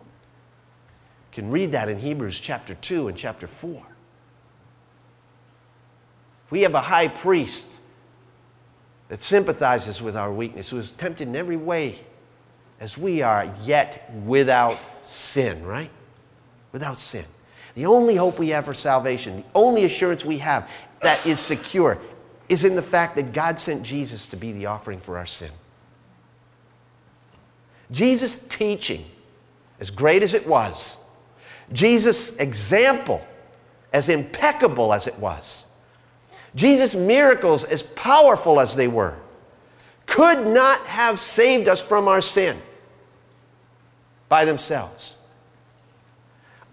You 0.00 1.42
can 1.42 1.50
read 1.50 1.72
that 1.72 1.88
in 1.88 1.98
Hebrews 1.98 2.38
chapter 2.40 2.74
2 2.74 3.08
and 3.08 3.16
chapter 3.16 3.46
4. 3.46 3.84
We 6.50 6.62
have 6.62 6.74
a 6.74 6.80
high 6.80 7.08
priest 7.08 7.80
that 9.08 9.20
sympathizes 9.22 10.02
with 10.02 10.16
our 10.16 10.32
weakness, 10.32 10.70
who 10.70 10.78
is 10.78 10.90
tempted 10.92 11.28
in 11.28 11.36
every 11.36 11.56
way 11.56 12.00
as 12.80 12.96
we 12.96 13.22
are, 13.22 13.52
yet 13.62 14.10
without 14.24 14.78
sin, 15.02 15.64
right? 15.64 15.90
Without 16.72 16.96
sin. 16.98 17.24
The 17.74 17.86
only 17.86 18.16
hope 18.16 18.38
we 18.38 18.50
have 18.50 18.64
for 18.64 18.74
salvation, 18.74 19.38
the 19.38 19.44
only 19.54 19.84
assurance 19.84 20.24
we 20.24 20.38
have 20.38 20.70
that 21.02 21.24
is 21.26 21.38
secure, 21.38 21.98
is 22.48 22.64
in 22.64 22.76
the 22.76 22.82
fact 22.82 23.16
that 23.16 23.32
God 23.32 23.58
sent 23.58 23.82
Jesus 23.82 24.26
to 24.28 24.36
be 24.36 24.52
the 24.52 24.66
offering 24.66 25.00
for 25.00 25.18
our 25.18 25.26
sin. 25.26 25.50
Jesus' 27.90 28.46
teaching, 28.48 29.04
as 29.80 29.90
great 29.90 30.22
as 30.22 30.34
it 30.34 30.46
was, 30.46 30.96
Jesus' 31.72 32.38
example, 32.38 33.26
as 33.92 34.08
impeccable 34.08 34.92
as 34.92 35.06
it 35.06 35.18
was, 35.18 35.66
Jesus' 36.54 36.94
miracles, 36.94 37.64
as 37.64 37.82
powerful 37.82 38.60
as 38.60 38.74
they 38.74 38.88
were, 38.88 39.14
could 40.06 40.46
not 40.46 40.80
have 40.86 41.18
saved 41.18 41.68
us 41.68 41.82
from 41.82 42.08
our 42.08 42.20
sin 42.20 42.56
by 44.28 44.44
themselves. 44.44 45.18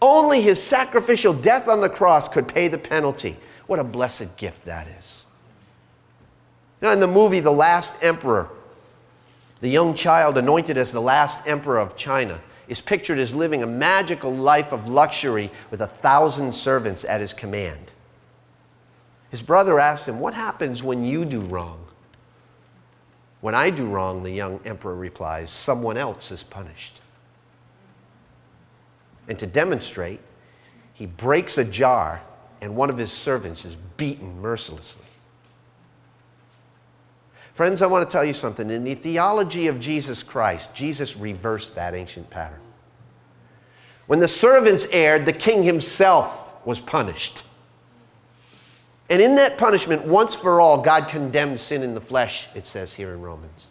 Only 0.02 0.42
his 0.42 0.62
sacrificial 0.62 1.34
death 1.34 1.68
on 1.68 1.82
the 1.82 1.90
cross 1.90 2.28
could 2.30 2.48
pay 2.48 2.68
the 2.68 2.78
penalty. 2.78 3.38
What 3.68 3.80
a 3.80 3.84
blessed 3.84 4.38
gift 4.38 4.66
that 4.66 4.88
is. 4.88 5.26
Now, 6.82 6.92
in 6.92 7.00
the 7.00 7.08
movie 7.08 7.40
The 7.40 7.52
Last 7.52 8.04
Emperor, 8.04 8.50
the 9.62 9.70
young 9.70 9.96
child 9.96 10.38
anointed 10.38 10.78
as 10.78 10.92
the 10.92 11.02
last 11.02 11.48
emperor 11.48 11.80
of 11.80 11.98
China 11.98 12.42
is 12.68 12.82
pictured 12.82 13.18
as 13.18 13.34
living 13.34 13.64
a 13.64 13.68
magical 13.68 14.32
life 14.32 14.72
of 14.72 14.88
luxury 14.88 15.50
with 15.72 15.82
a 15.82 15.88
thousand 15.88 16.54
servants 16.54 17.06
at 17.06 17.22
his 17.22 17.34
command. 17.34 17.92
His 19.30 19.42
brother 19.42 19.80
asks 19.80 20.08
him, 20.08 20.20
What 20.20 20.34
happens 20.34 20.84
when 20.84 21.04
you 21.04 21.26
do 21.26 21.42
wrong? 21.42 21.86
When 23.42 23.54
I 23.54 23.70
do 23.70 23.86
wrong, 23.86 24.24
the 24.24 24.32
young 24.32 24.60
emperor 24.66 24.96
replies, 24.96 25.50
Someone 25.50 25.98
else 25.98 26.32
is 26.32 26.44
punished. 26.44 27.02
And 29.28 29.38
to 29.40 29.48
demonstrate, 29.48 30.20
he 30.94 31.06
breaks 31.06 31.58
a 31.58 31.66
jar, 31.66 32.22
and 32.62 32.76
one 32.76 32.90
of 32.90 32.98
his 32.98 33.12
servants 33.12 33.66
is 33.66 33.76
beaten 33.76 34.42
mercilessly. 34.42 35.06
Friends, 37.54 37.82
I 37.82 37.88
want 37.88 38.08
to 38.08 38.12
tell 38.12 38.26
you 38.26 38.34
something. 38.34 38.70
In 38.70 38.84
the 38.84 38.96
theology 38.96 39.68
of 39.68 39.80
Jesus 39.80 40.24
Christ, 40.24 40.76
Jesus 40.76 41.16
reversed 41.16 41.76
that 41.76 41.94
ancient 41.94 42.30
pattern. 42.30 42.60
When 44.08 44.20
the 44.20 44.28
servants 44.28 44.88
erred, 44.92 45.26
the 45.26 45.34
king 45.34 45.64
himself 45.64 46.54
was 46.66 46.80
punished. 46.80 47.44
And 49.10 49.22
in 49.22 49.36
that 49.36 49.58
punishment, 49.58 50.06
once 50.06 50.36
for 50.36 50.60
all, 50.60 50.82
God 50.82 51.08
condemned 51.08 51.60
sin 51.60 51.84
in 51.84 51.94
the 51.94 52.02
flesh, 52.02 52.48
it 52.56 52.66
says 52.66 52.94
here 52.94 53.14
in 53.14 53.22
Romans. 53.22 53.70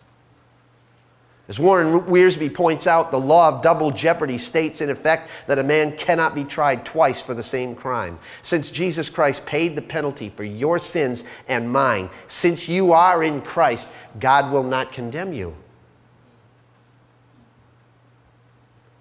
As 1.47 1.61
Warren 1.61 2.01
Wiersbe 2.03 2.55
points 2.55 2.87
out, 2.87 3.11
the 3.11 3.21
law 3.21 3.49
of 3.49 3.61
double 3.61 3.91
jeopardy 3.91 4.39
states, 4.39 4.81
in 4.81 4.89
effect, 4.89 5.31
that 5.47 5.59
a 5.59 5.63
man 5.63 5.95
cannot 5.97 6.35
be 6.35 6.43
tried 6.43 6.87
twice 6.87 7.23
for 7.23 7.35
the 7.35 7.43
same 7.43 7.75
crime. 7.75 8.19
Since 8.41 8.71
Jesus 8.71 9.11
Christ 9.11 9.45
paid 9.45 9.77
the 9.77 9.83
penalty 9.83 10.31
for 10.31 10.45
your 10.45 10.79
sins 10.79 11.29
and 11.47 11.71
mine, 11.71 12.09
since 12.29 12.67
you 12.67 12.93
are 12.93 13.23
in 13.23 13.43
Christ, 13.43 13.93
God 14.19 14.53
will 14.53 14.63
not 14.63 14.91
condemn 14.91 15.35
you. 15.35 15.55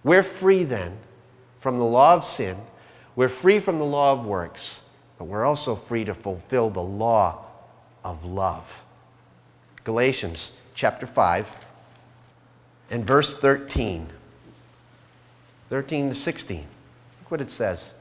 We're 0.04 0.24
free 0.24 0.66
then 0.66 0.98
from 1.56 1.80
the 1.80 1.86
law 1.86 2.14
of 2.16 2.26
sin, 2.26 2.58
we're 3.16 3.30
free 3.30 3.62
from 3.62 3.78
the 3.78 3.86
law 3.86 4.12
of 4.12 4.26
works, 4.26 4.83
but 5.24 5.30
we're 5.30 5.46
also 5.46 5.74
free 5.74 6.04
to 6.04 6.14
fulfill 6.14 6.70
the 6.70 6.82
law 6.82 7.46
of 8.04 8.26
love. 8.26 8.84
Galatians 9.86 10.60
chapter 10.76 11.08
5 11.08 11.66
and 12.92 13.08
verse 13.08 13.40
13. 13.40 14.08
13 15.70 16.10
to 16.10 16.14
16. 16.14 16.58
Look 16.58 17.32
what 17.32 17.40
it 17.40 17.50
says. 17.50 17.98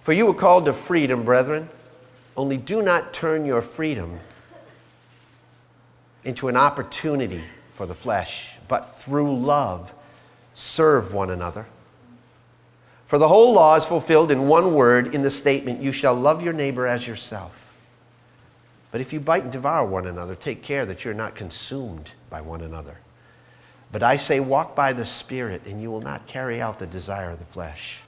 For 0.00 0.12
you 0.12 0.26
were 0.26 0.34
called 0.34 0.66
to 0.66 0.72
freedom, 0.72 1.24
brethren, 1.24 1.68
only 2.36 2.56
do 2.56 2.82
not 2.82 3.12
turn 3.12 3.44
your 3.44 3.62
freedom 3.62 4.20
into 6.22 6.46
an 6.46 6.56
opportunity 6.56 7.42
for 7.72 7.84
the 7.84 7.94
flesh, 7.94 8.60
but 8.68 8.82
through 8.82 9.36
love 9.36 9.92
serve 10.54 11.12
one 11.12 11.30
another. 11.30 11.66
For 13.10 13.18
the 13.18 13.26
whole 13.26 13.54
law 13.54 13.74
is 13.74 13.86
fulfilled 13.86 14.30
in 14.30 14.46
one 14.46 14.72
word 14.72 15.16
in 15.16 15.22
the 15.22 15.30
statement, 15.30 15.82
You 15.82 15.90
shall 15.90 16.14
love 16.14 16.44
your 16.44 16.52
neighbor 16.52 16.86
as 16.86 17.08
yourself. 17.08 17.76
But 18.92 19.00
if 19.00 19.12
you 19.12 19.18
bite 19.18 19.42
and 19.42 19.50
devour 19.50 19.84
one 19.84 20.06
another, 20.06 20.36
take 20.36 20.62
care 20.62 20.86
that 20.86 21.04
you're 21.04 21.12
not 21.12 21.34
consumed 21.34 22.12
by 22.30 22.40
one 22.40 22.60
another. 22.60 23.00
But 23.90 24.04
I 24.04 24.14
say, 24.14 24.38
walk 24.38 24.76
by 24.76 24.92
the 24.92 25.04
Spirit, 25.04 25.62
and 25.66 25.82
you 25.82 25.90
will 25.90 26.00
not 26.00 26.28
carry 26.28 26.60
out 26.60 26.78
the 26.78 26.86
desire 26.86 27.30
of 27.30 27.40
the 27.40 27.44
flesh. 27.44 28.04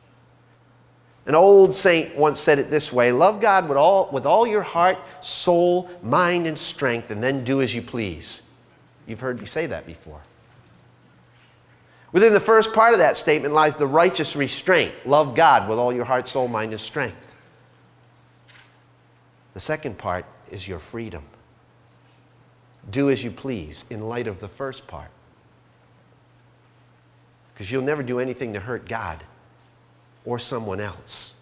An 1.27 1.35
old 1.35 1.75
saint 1.75 2.17
once 2.17 2.39
said 2.39 2.61
it 2.61 2.71
this 2.71 2.93
way 2.93 3.11
Love 3.11 3.41
God 3.41 3.69
with 3.69 3.79
all, 3.79 4.09
with 4.13 4.25
all 4.25 4.47
your 4.47 4.63
heart, 4.63 4.99
soul, 5.21 5.91
mind, 6.01 6.47
and 6.47 6.57
strength, 6.57 7.11
and 7.11 7.21
then 7.21 7.43
do 7.43 7.61
as 7.61 7.75
you 7.75 7.83
please. 7.83 8.43
You've 9.09 9.19
heard 9.19 9.41
me 9.41 9.47
say 9.47 9.67
that 9.67 9.85
before. 9.85 10.21
Within 12.13 12.35
the 12.35 12.41
first 12.41 12.75
part 12.75 12.93
of 12.93 12.99
that 12.99 13.17
statement 13.17 13.55
lies 13.55 13.77
the 13.77 13.87
righteous 13.87 14.37
restraint 14.37 14.93
love 15.07 15.35
God 15.35 15.69
with 15.69 15.79
all 15.79 15.93
your 15.93 16.05
heart, 16.05 16.29
soul, 16.29 16.47
mind, 16.47 16.73
and 16.73 16.81
strength. 16.81 17.35
The 19.55 19.61
second 19.61 19.99
part 19.99 20.25
is 20.51 20.69
your 20.69 20.79
freedom. 20.79 21.25
Do 22.91 23.11
as 23.11 23.25
you 23.25 23.31
please 23.31 23.85
in 23.91 24.09
light 24.09 24.27
of 24.27 24.41
the 24.41 24.49
first 24.49 24.87
part. 24.87 25.11
Because 27.53 27.71
you'll 27.71 27.83
never 27.83 28.03
do 28.03 28.19
anything 28.19 28.53
to 28.55 28.61
hurt 28.61 28.89
God 28.89 29.25
or 30.25 30.39
someone 30.39 30.81
else 30.81 31.41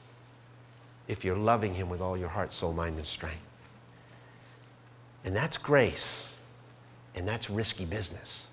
if 1.08 1.24
you're 1.24 1.36
loving 1.36 1.74
Him 1.74 1.88
with 1.88 2.00
all 2.00 2.16
your 2.16 2.28
heart, 2.28 2.52
soul, 2.52 2.72
mind, 2.72 2.96
and 2.96 3.06
strength. 3.06 3.46
And 5.24 5.34
that's 5.34 5.58
grace, 5.58 6.40
and 7.14 7.26
that's 7.26 7.50
risky 7.50 7.84
business. 7.84 8.49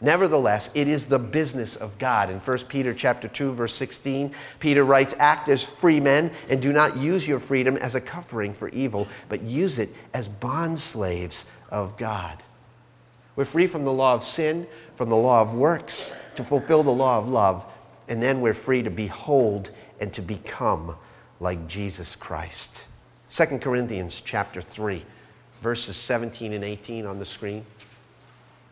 Nevertheless, 0.00 0.70
it 0.76 0.86
is 0.86 1.06
the 1.06 1.18
business 1.18 1.74
of 1.74 1.98
God. 1.98 2.30
In 2.30 2.38
1 2.38 2.68
Peter 2.68 2.94
chapter 2.94 3.26
2 3.26 3.52
verse 3.52 3.74
16, 3.74 4.32
Peter 4.60 4.84
writes, 4.84 5.14
"Act 5.18 5.48
as 5.48 5.64
free 5.64 5.98
men 5.98 6.30
and 6.48 6.62
do 6.62 6.72
not 6.72 6.96
use 6.96 7.26
your 7.26 7.40
freedom 7.40 7.76
as 7.76 7.96
a 7.96 8.00
covering 8.00 8.52
for 8.52 8.68
evil, 8.68 9.08
but 9.28 9.42
use 9.42 9.78
it 9.78 9.88
as 10.14 10.28
bond 10.28 10.78
slaves 10.78 11.50
of 11.68 11.96
God." 11.96 12.44
We're 13.34 13.44
free 13.44 13.66
from 13.66 13.84
the 13.84 13.92
law 13.92 14.14
of 14.14 14.22
sin, 14.22 14.68
from 14.94 15.08
the 15.08 15.16
law 15.16 15.42
of 15.42 15.54
works, 15.54 16.14
to 16.36 16.44
fulfill 16.44 16.84
the 16.84 16.90
law 16.90 17.18
of 17.18 17.28
love, 17.28 17.64
and 18.08 18.22
then 18.22 18.40
we're 18.40 18.54
free 18.54 18.82
to 18.82 18.90
behold 18.90 19.70
and 20.00 20.12
to 20.12 20.22
become 20.22 20.96
like 21.40 21.66
Jesus 21.66 22.14
Christ. 22.14 22.86
2 23.28 23.60
Corinthians 23.60 24.20
chapter 24.20 24.60
3, 24.60 25.04
verses 25.60 25.96
17 25.96 26.52
and 26.52 26.64
18 26.64 27.04
on 27.04 27.18
the 27.18 27.24
screen. 27.24 27.66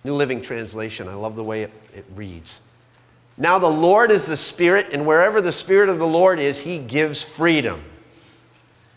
New 0.06 0.14
Living 0.14 0.40
Translation, 0.40 1.08
I 1.08 1.14
love 1.14 1.36
the 1.36 1.44
way 1.44 1.62
it, 1.62 1.72
it 1.94 2.04
reads. 2.14 2.60
Now 3.36 3.58
the 3.58 3.66
Lord 3.66 4.10
is 4.10 4.24
the 4.24 4.36
Spirit, 4.36 4.86
and 4.92 5.04
wherever 5.04 5.40
the 5.40 5.52
Spirit 5.52 5.88
of 5.88 5.98
the 5.98 6.06
Lord 6.06 6.38
is, 6.38 6.60
He 6.60 6.78
gives 6.78 7.22
freedom. 7.22 7.82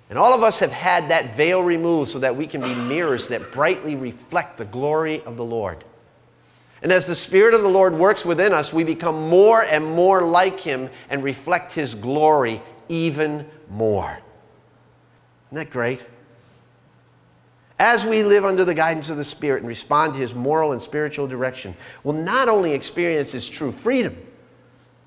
And 0.10 0.18
all 0.18 0.34
of 0.34 0.44
us 0.44 0.60
have 0.60 0.72
had 0.72 1.10
that 1.10 1.36
veil 1.36 1.62
removed 1.62 2.10
so 2.12 2.20
that 2.20 2.36
we 2.36 2.48
can 2.48 2.62
be 2.62 2.74
mirrors 2.74 3.28
that 3.28 3.52
brightly 3.52 3.96
reflect 3.96 4.58
the 4.58 4.66
glory 4.66 5.22
of 5.24 5.36
the 5.36 5.44
Lord. 5.44 5.84
And 6.82 6.92
as 6.92 7.06
the 7.06 7.16
Spirit 7.16 7.54
of 7.54 7.62
the 7.62 7.70
Lord 7.70 7.94
works 7.94 8.24
within 8.24 8.54
us, 8.54 8.72
we 8.72 8.84
become 8.84 9.30
more 9.30 9.62
and 9.64 9.86
more 9.86 10.22
like 10.22 10.62
Him 10.62 10.90
and 11.10 11.24
reflect 11.24 11.74
His 11.74 11.94
glory 11.96 12.62
even 12.88 13.46
more. 13.70 14.20
Isn't 15.52 15.66
that 15.66 15.72
great? 15.72 16.04
As 17.80 18.06
we 18.06 18.24
live 18.24 18.44
under 18.44 18.66
the 18.66 18.76
guidance 18.76 19.10
of 19.10 19.16
the 19.16 19.24
Spirit 19.24 19.60
and 19.60 19.68
respond 19.68 20.14
to 20.14 20.20
His 20.20 20.36
moral 20.36 20.74
and 20.74 20.82
spiritual 20.82 21.28
direction, 21.28 21.76
we'll 22.04 22.14
not 22.14 22.50
only 22.50 22.74
experience 22.74 23.32
His 23.32 23.50
true 23.50 23.72
freedom, 23.72 24.18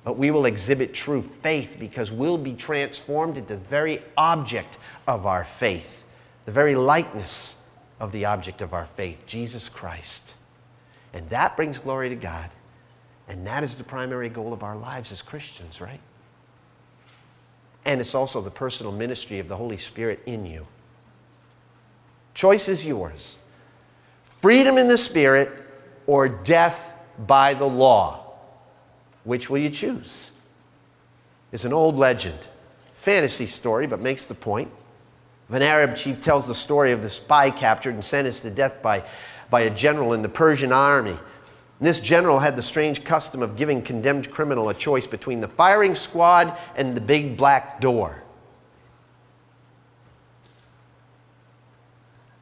but 0.04 0.16
we 0.16 0.30
will 0.30 0.46
exhibit 0.46 0.94
true 0.94 1.20
faith 1.20 1.76
because 1.78 2.10
we'll 2.10 2.38
be 2.38 2.54
transformed 2.54 3.36
into 3.36 3.54
the 3.54 3.60
very 3.60 4.02
object 4.16 4.78
of 5.06 5.26
our 5.26 5.44
faith, 5.44 6.06
the 6.46 6.52
very 6.52 6.74
likeness 6.74 7.62
of 8.00 8.10
the 8.10 8.24
object 8.24 8.62
of 8.62 8.72
our 8.72 8.86
faith, 8.86 9.24
Jesus 9.26 9.68
Christ. 9.68 10.34
And 11.12 11.28
that 11.28 11.56
brings 11.56 11.78
glory 11.78 12.08
to 12.08 12.16
God. 12.16 12.50
And 13.28 13.46
that 13.46 13.62
is 13.62 13.78
the 13.78 13.84
primary 13.84 14.28
goal 14.28 14.52
of 14.52 14.62
our 14.62 14.76
lives 14.76 15.12
as 15.12 15.22
Christians, 15.22 15.80
right? 15.80 16.00
And 17.84 18.00
it's 18.00 18.14
also 18.14 18.40
the 18.40 18.50
personal 18.50 18.92
ministry 18.92 19.38
of 19.38 19.48
the 19.48 19.56
Holy 19.56 19.76
Spirit 19.76 20.22
in 20.26 20.46
you. 20.46 20.66
Choice 22.34 22.68
is 22.68 22.86
yours 22.86 23.36
freedom 24.24 24.76
in 24.76 24.88
the 24.88 24.98
Spirit 24.98 25.50
or 26.06 26.28
death 26.28 26.98
by 27.16 27.54
the 27.54 27.64
law. 27.64 28.34
Which 29.22 29.48
will 29.48 29.58
you 29.58 29.70
choose? 29.70 30.40
It's 31.52 31.64
an 31.64 31.72
old 31.72 31.96
legend, 31.96 32.48
fantasy 32.92 33.46
story, 33.46 33.86
but 33.86 34.00
makes 34.00 34.26
the 34.26 34.34
point. 34.34 34.70
An 35.48 35.62
Arab 35.62 35.94
chief 35.96 36.20
tells 36.20 36.48
the 36.48 36.54
story 36.54 36.92
of 36.92 37.02
the 37.02 37.10
spy 37.10 37.50
captured 37.50 37.94
and 37.94 38.04
sentenced 38.04 38.42
to 38.42 38.50
death 38.50 38.82
by, 38.82 39.04
by 39.50 39.60
a 39.60 39.70
general 39.70 40.12
in 40.12 40.22
the 40.22 40.28
Persian 40.28 40.72
army. 40.72 41.10
And 41.78 41.86
this 41.86 42.00
general 42.00 42.38
had 42.38 42.56
the 42.56 42.62
strange 42.62 43.04
custom 43.04 43.42
of 43.42 43.56
giving 43.56 43.82
condemned 43.82 44.30
criminal 44.30 44.70
a 44.70 44.74
choice 44.74 45.06
between 45.06 45.40
the 45.40 45.48
firing 45.48 45.94
squad 45.94 46.56
and 46.74 46.96
the 46.96 47.00
big 47.00 47.36
black 47.36 47.80
door. 47.80 48.21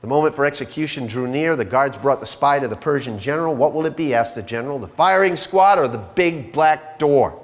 The 0.01 0.07
moment 0.07 0.35
for 0.35 0.47
execution 0.47 1.07
drew 1.07 1.29
near. 1.29 1.57
The 1.57 1.65
guards 1.65 1.99
brought 1.99 2.21
the 2.21 2.27
spy 2.27 2.59
to 2.59 2.69
the 2.69 2.77
Persian 2.77 3.19
general. 3.19 3.55
What 3.55 3.75
will 3.75 3.87
it 3.87 3.97
be? 3.97 4.15
asked 4.15 4.35
the 4.35 4.43
general. 4.43 4.79
The 4.79 4.87
firing 4.87 5.37
squad 5.37 5.79
or 5.79 5.89
the 5.89 5.99
big 5.99 6.53
black 6.53 6.99
door? 6.99 7.41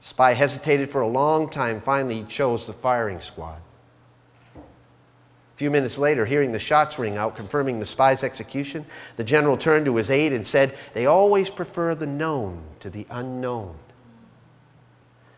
The 0.00 0.08
spy 0.08 0.32
hesitated 0.34 0.90
for 0.90 1.00
a 1.00 1.08
long 1.08 1.48
time. 1.48 1.80
Finally, 1.80 2.16
he 2.16 2.24
chose 2.24 2.66
the 2.66 2.74
firing 2.74 3.20
squad. 3.20 3.60
A 4.56 5.56
few 5.56 5.70
minutes 5.70 5.98
later, 5.98 6.26
hearing 6.26 6.52
the 6.52 6.58
shots 6.58 6.98
ring 6.98 7.16
out, 7.16 7.36
confirming 7.36 7.78
the 7.78 7.86
spy's 7.86 8.24
execution, 8.24 8.84
the 9.16 9.24
general 9.24 9.56
turned 9.56 9.86
to 9.86 9.96
his 9.96 10.10
aide 10.10 10.32
and 10.32 10.46
said, 10.46 10.76
They 10.92 11.06
always 11.06 11.48
prefer 11.48 11.94
the 11.94 12.06
known 12.06 12.62
to 12.80 12.90
the 12.90 13.06
unknown. 13.10 13.76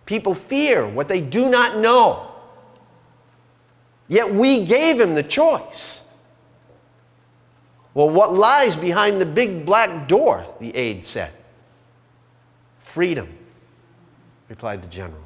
People 0.07 0.35
fear 0.35 0.87
what 0.87 1.09
they 1.09 1.21
do 1.21 1.49
not 1.49 1.79
know. 1.79 2.34
Yet 4.09 4.33
we 4.33 4.64
gave 4.67 5.01
him 5.01 5.14
the 5.14 5.23
choice. 5.23 6.12
Well, 7.95 8.11
what 8.11 8.33
lies 8.33 8.77
behind 8.77 9.21
the 9.21 9.27
big 9.27 9.64
black 9.64 10.09
door? 10.09 10.47
The 10.61 10.75
aide 10.75 11.05
said. 11.05 11.33
Freedom, 12.79 13.29
replied 14.49 14.83
the 14.83 14.88
general. 14.88 15.25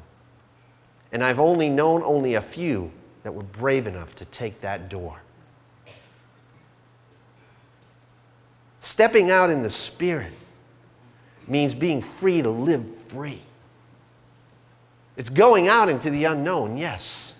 And 1.11 1.23
I've 1.23 1.39
only 1.39 1.69
known 1.69 2.03
only 2.03 2.35
a 2.35 2.41
few 2.41 2.91
that 3.23 3.33
were 3.33 3.43
brave 3.43 3.87
enough 3.87 4.15
to 4.15 4.25
take 4.25 4.61
that 4.61 4.89
door. 4.89 5.21
Stepping 8.79 9.29
out 9.29 9.49
in 9.49 9.61
the 9.61 9.69
Spirit 9.69 10.33
means 11.47 11.73
being 11.75 12.01
free 12.01 12.41
to 12.41 12.49
live 12.49 12.85
free. 12.95 13.41
It's 15.17 15.29
going 15.29 15.67
out 15.67 15.89
into 15.89 16.09
the 16.09 16.25
unknown, 16.25 16.77
yes. 16.77 17.38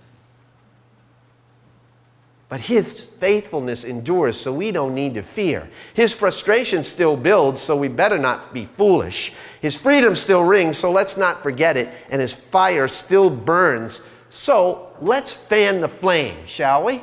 But 2.50 2.62
his 2.62 3.06
faithfulness 3.06 3.84
endures, 3.84 4.40
so 4.40 4.52
we 4.52 4.72
don't 4.72 4.96
need 4.96 5.14
to 5.14 5.22
fear. 5.22 5.70
His 5.94 6.16
frustration 6.16 6.84
still 6.84 7.16
builds, 7.16 7.62
so 7.62 7.78
we 7.78 7.88
better 7.88 8.18
not 8.18 8.52
be 8.56 8.66
foolish. 8.66 9.34
His 9.62 9.80
freedom 9.80 10.16
still 10.16 10.44
rings, 10.44 10.76
so 10.76 10.92
let's 10.92 11.16
not 11.16 11.44
forget 11.44 11.78
it. 11.78 11.90
And 12.10 12.20
his 12.20 12.34
fire 12.34 12.88
still 12.88 13.30
burns, 13.30 14.04
so 14.30 14.96
let's 15.00 15.32
fan 15.32 15.82
the 15.82 15.88
flame, 15.88 16.38
shall 16.48 16.84
we? 16.84 17.02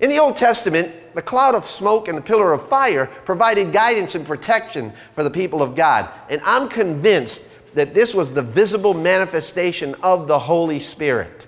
In 0.00 0.10
the 0.10 0.18
Old 0.18 0.34
Testament, 0.34 0.92
the 1.14 1.22
cloud 1.22 1.54
of 1.54 1.64
smoke 1.64 2.08
and 2.08 2.18
the 2.18 2.22
pillar 2.22 2.52
of 2.52 2.66
fire 2.68 3.06
provided 3.06 3.72
guidance 3.72 4.16
and 4.16 4.26
protection 4.26 4.92
for 5.12 5.22
the 5.22 5.30
people 5.30 5.62
of 5.62 5.76
God. 5.76 6.08
And 6.28 6.40
I'm 6.44 6.68
convinced 6.68 7.74
that 7.74 7.94
this 7.94 8.12
was 8.12 8.34
the 8.34 8.42
visible 8.42 8.94
manifestation 8.94 9.94
of 10.02 10.26
the 10.26 10.38
Holy 10.38 10.80
Spirit. 10.80 11.46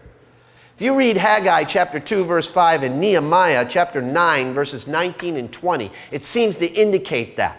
If 0.74 0.80
you 0.80 0.96
read 0.96 1.18
Haggai 1.18 1.64
chapter 1.64 2.00
2, 2.00 2.24
verse 2.24 2.50
5, 2.50 2.82
and 2.82 3.00
Nehemiah 3.00 3.66
chapter 3.68 4.00
9, 4.00 4.54
verses 4.54 4.88
19 4.88 5.36
and 5.36 5.52
20, 5.52 5.90
it 6.10 6.24
seems 6.24 6.56
to 6.56 6.66
indicate 6.66 7.36
that. 7.36 7.58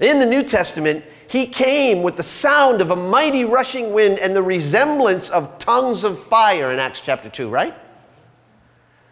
In 0.00 0.18
the 0.18 0.26
New 0.26 0.42
Testament, 0.42 1.04
he 1.28 1.46
came 1.46 2.02
with 2.02 2.16
the 2.16 2.22
sound 2.24 2.80
of 2.80 2.90
a 2.90 2.96
mighty 2.96 3.44
rushing 3.44 3.92
wind 3.92 4.18
and 4.18 4.34
the 4.34 4.42
resemblance 4.42 5.30
of 5.30 5.58
tongues 5.60 6.02
of 6.02 6.20
fire 6.24 6.72
in 6.72 6.80
Acts 6.80 7.00
chapter 7.00 7.28
2, 7.28 7.48
right? 7.48 7.74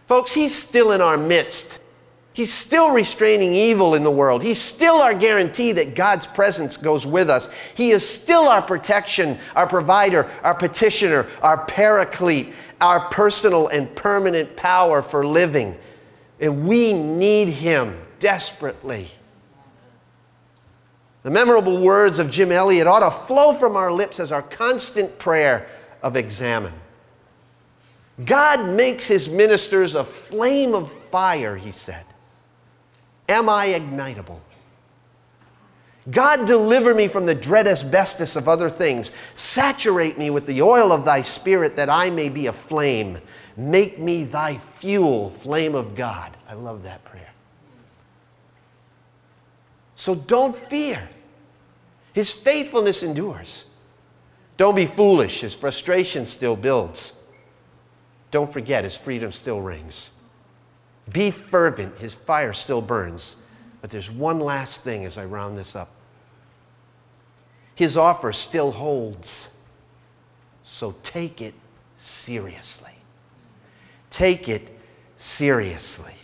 Folks, 0.06 0.32
he's 0.32 0.56
still 0.56 0.90
in 0.90 1.00
our 1.00 1.16
midst. 1.16 1.80
He's 2.38 2.52
still 2.52 2.92
restraining 2.92 3.52
evil 3.52 3.96
in 3.96 4.04
the 4.04 4.12
world. 4.12 4.44
He's 4.44 4.60
still 4.60 5.02
our 5.02 5.12
guarantee 5.12 5.72
that 5.72 5.96
God's 5.96 6.24
presence 6.24 6.76
goes 6.76 7.04
with 7.04 7.28
us. 7.28 7.52
He 7.74 7.90
is 7.90 8.08
still 8.08 8.48
our 8.48 8.62
protection, 8.62 9.38
our 9.56 9.66
provider, 9.66 10.30
our 10.44 10.54
petitioner, 10.54 11.26
our 11.42 11.66
paraclete 11.66 12.54
our 12.80 13.00
personal 13.08 13.68
and 13.68 13.94
permanent 13.94 14.56
power 14.56 15.02
for 15.02 15.26
living. 15.26 15.76
And 16.40 16.66
we 16.66 16.92
need 16.92 17.48
Him 17.48 17.98
desperately. 18.20 19.10
The 21.22 21.30
memorable 21.30 21.80
words 21.80 22.18
of 22.18 22.30
Jim 22.30 22.52
Elliot 22.52 22.86
ought 22.86 23.00
to 23.00 23.10
flow 23.10 23.52
from 23.52 23.76
our 23.76 23.90
lips 23.90 24.20
as 24.20 24.30
our 24.32 24.42
constant 24.42 25.18
prayer 25.18 25.68
of 26.02 26.16
examen. 26.16 26.72
God 28.24 28.74
makes 28.74 29.06
his 29.06 29.28
ministers 29.28 29.94
a 29.94 30.02
flame 30.02 30.74
of 30.74 30.92
fire, 31.10 31.56
he 31.56 31.70
said. 31.70 32.04
Am 33.28 33.48
I 33.48 33.68
ignitable? 33.68 34.40
God, 36.10 36.46
deliver 36.46 36.94
me 36.94 37.06
from 37.06 37.26
the 37.26 37.34
dread 37.34 37.66
asbestos 37.66 38.36
of 38.36 38.48
other 38.48 38.70
things. 38.70 39.14
Saturate 39.34 40.16
me 40.16 40.30
with 40.30 40.46
the 40.46 40.62
oil 40.62 40.90
of 40.90 41.04
thy 41.04 41.20
spirit 41.20 41.76
that 41.76 41.90
I 41.90 42.08
may 42.08 42.30
be 42.30 42.46
a 42.46 42.52
flame. 42.52 43.18
Make 43.56 43.98
me 43.98 44.24
thy 44.24 44.54
fuel, 44.54 45.30
flame 45.30 45.74
of 45.74 45.94
God. 45.94 46.36
I 46.48 46.54
love 46.54 46.84
that 46.84 47.04
prayer. 47.04 47.32
So 49.96 50.14
don't 50.14 50.54
fear. 50.54 51.08
His 52.14 52.32
faithfulness 52.32 53.02
endures. 53.02 53.66
Don't 54.56 54.76
be 54.76 54.86
foolish. 54.86 55.40
His 55.40 55.54
frustration 55.54 56.24
still 56.24 56.56
builds. 56.56 57.24
Don't 58.30 58.50
forget, 58.50 58.84
his 58.84 58.96
freedom 58.96 59.32
still 59.32 59.60
rings. 59.60 60.17
Be 61.12 61.30
fervent. 61.30 61.98
His 61.98 62.14
fire 62.14 62.52
still 62.52 62.80
burns. 62.80 63.42
But 63.80 63.90
there's 63.90 64.10
one 64.10 64.40
last 64.40 64.82
thing 64.82 65.04
as 65.04 65.16
I 65.16 65.24
round 65.24 65.56
this 65.56 65.76
up 65.76 65.90
his 67.78 67.96
offer 67.96 68.32
still 68.32 68.72
holds. 68.72 69.56
So 70.64 70.96
take 71.04 71.40
it 71.40 71.54
seriously. 71.94 72.90
Take 74.10 74.48
it 74.48 74.68
seriously. 75.14 76.14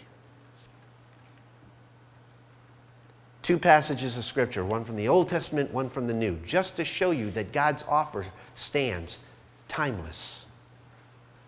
Two 3.43 3.57
passages 3.57 4.18
of 4.18 4.24
Scripture, 4.24 4.64
one 4.64 4.85
from 4.85 4.97
the 4.97 5.07
Old 5.07 5.28
Testament, 5.28 5.72
one 5.72 5.89
from 5.89 6.09
the 6.09 6.12
New, 6.12 6.39
just 6.45 6.74
to 6.74 6.85
show 6.85 7.12
you 7.12 7.30
that 7.30 7.53
God's 7.53 7.85
offer 7.89 8.26
stands 8.55 9.20
timeless. 9.68 10.49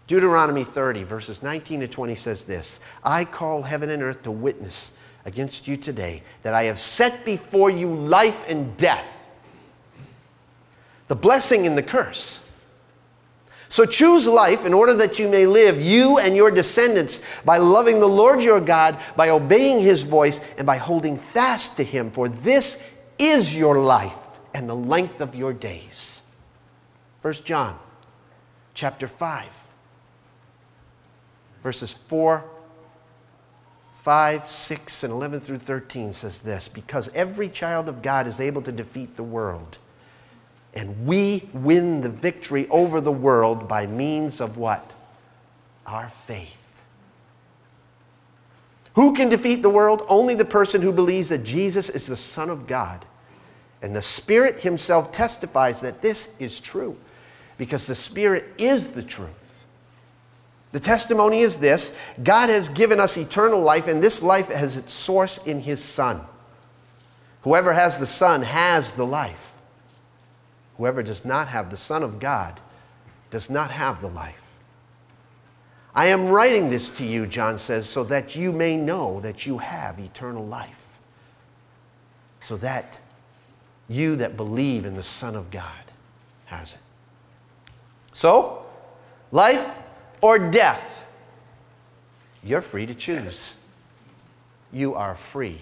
Deuteronomy 0.07 0.62
30, 0.64 1.02
verses 1.02 1.42
19 1.42 1.80
to 1.80 1.88
20 1.88 2.14
says 2.14 2.44
this 2.44 2.84
I 3.02 3.24
call 3.24 3.62
heaven 3.62 3.90
and 3.90 4.02
earth 4.02 4.22
to 4.22 4.30
witness 4.30 5.02
against 5.24 5.66
you 5.66 5.76
today 5.76 6.22
that 6.42 6.54
I 6.54 6.64
have 6.64 6.78
set 6.78 7.24
before 7.24 7.70
you 7.70 7.92
life 7.92 8.48
and 8.48 8.76
death, 8.76 9.07
the 11.09 11.16
blessing 11.16 11.66
and 11.66 11.76
the 11.76 11.82
curse. 11.82 12.42
So 13.68 13.84
choose 13.84 14.28
life 14.28 14.64
in 14.64 14.72
order 14.72 14.94
that 14.94 15.18
you 15.18 15.28
may 15.28 15.44
live, 15.44 15.80
you 15.80 16.18
and 16.18 16.36
your 16.36 16.52
descendants, 16.52 17.42
by 17.42 17.59
loving 17.59 17.98
the 17.98 18.07
Lord 18.07 18.42
your 18.42 18.61
God, 18.61 18.96
by 19.16 19.30
obeying 19.30 19.80
his 19.80 20.04
voice, 20.04 20.54
and 20.57 20.64
by 20.64 20.76
holding 20.76 21.16
fast 21.16 21.76
to 21.78 21.82
him. 21.82 22.12
For 22.12 22.28
this 22.28 22.94
is 23.18 23.59
your 23.59 23.80
life 23.80 24.38
and 24.54 24.68
the 24.68 24.76
length 24.76 25.20
of 25.20 25.34
your 25.34 25.52
days. 25.52 26.22
1 27.22 27.34
John 27.44 27.76
chapter 28.72 29.09
5, 29.09 29.66
verses 31.66 31.92
4, 31.92 32.44
5, 33.92 34.46
6, 34.46 35.02
and 35.02 35.12
11 35.12 35.40
through 35.40 35.56
13 35.56 36.12
says 36.12 36.44
this 36.44 36.68
Because 36.68 37.12
every 37.12 37.48
child 37.48 37.88
of 37.88 38.02
God 38.02 38.28
is 38.28 38.38
able 38.38 38.62
to 38.62 38.70
defeat 38.70 39.16
the 39.16 39.24
world 39.24 39.78
and 40.74 41.08
we 41.08 41.42
win 41.52 42.02
the 42.02 42.08
victory 42.08 42.68
over 42.68 43.00
the 43.00 43.10
world 43.10 43.66
by 43.66 43.88
means 43.88 44.40
of 44.40 44.58
what? 44.58 44.92
Our 45.86 46.08
faith. 46.08 46.82
Who 48.94 49.12
can 49.16 49.28
defeat 49.28 49.62
the 49.62 49.68
world? 49.68 50.02
Only 50.08 50.36
the 50.36 50.44
person 50.44 50.82
who 50.82 50.92
believes 50.92 51.30
that 51.30 51.42
Jesus 51.42 51.90
is 51.90 52.06
the 52.06 52.14
Son 52.14 52.48
of 52.48 52.68
God. 52.68 53.04
And 53.82 53.96
the 53.96 54.02
Spirit 54.02 54.62
Himself 54.62 55.10
testifies 55.10 55.80
that 55.80 56.00
this 56.00 56.40
is 56.40 56.60
true 56.60 56.96
because 57.58 57.88
the 57.88 57.96
Spirit 57.96 58.44
is 58.56 58.90
the 58.90 59.02
truth. 59.02 59.45
The 60.76 60.82
testimony 60.82 61.40
is 61.40 61.56
this 61.56 61.98
God 62.22 62.50
has 62.50 62.68
given 62.68 63.00
us 63.00 63.16
eternal 63.16 63.62
life, 63.62 63.88
and 63.88 64.02
this 64.02 64.22
life 64.22 64.50
has 64.50 64.76
its 64.76 64.92
source 64.92 65.46
in 65.46 65.60
His 65.60 65.82
Son. 65.82 66.20
Whoever 67.44 67.72
has 67.72 67.96
the 67.96 68.04
Son 68.04 68.42
has 68.42 68.90
the 68.90 69.06
life. 69.06 69.54
Whoever 70.76 71.02
does 71.02 71.24
not 71.24 71.48
have 71.48 71.70
the 71.70 71.78
Son 71.78 72.02
of 72.02 72.20
God 72.20 72.60
does 73.30 73.48
not 73.48 73.70
have 73.70 74.02
the 74.02 74.08
life. 74.08 74.52
I 75.94 76.08
am 76.08 76.28
writing 76.28 76.68
this 76.68 76.94
to 76.98 77.06
you, 77.06 77.26
John 77.26 77.56
says, 77.56 77.88
so 77.88 78.04
that 78.04 78.36
you 78.36 78.52
may 78.52 78.76
know 78.76 79.18
that 79.20 79.46
you 79.46 79.56
have 79.56 79.98
eternal 79.98 80.44
life. 80.44 80.98
So 82.40 82.54
that 82.58 83.00
you 83.88 84.16
that 84.16 84.36
believe 84.36 84.84
in 84.84 84.94
the 84.94 85.02
Son 85.02 85.36
of 85.36 85.50
God 85.50 85.90
has 86.44 86.74
it. 86.74 86.80
So, 88.12 88.66
life 89.32 89.84
or 90.26 90.40
death, 90.40 91.06
you're 92.42 92.60
free 92.60 92.84
to 92.84 92.94
choose. 92.94 93.56
You 94.72 94.94
are 94.94 95.14
free 95.14 95.60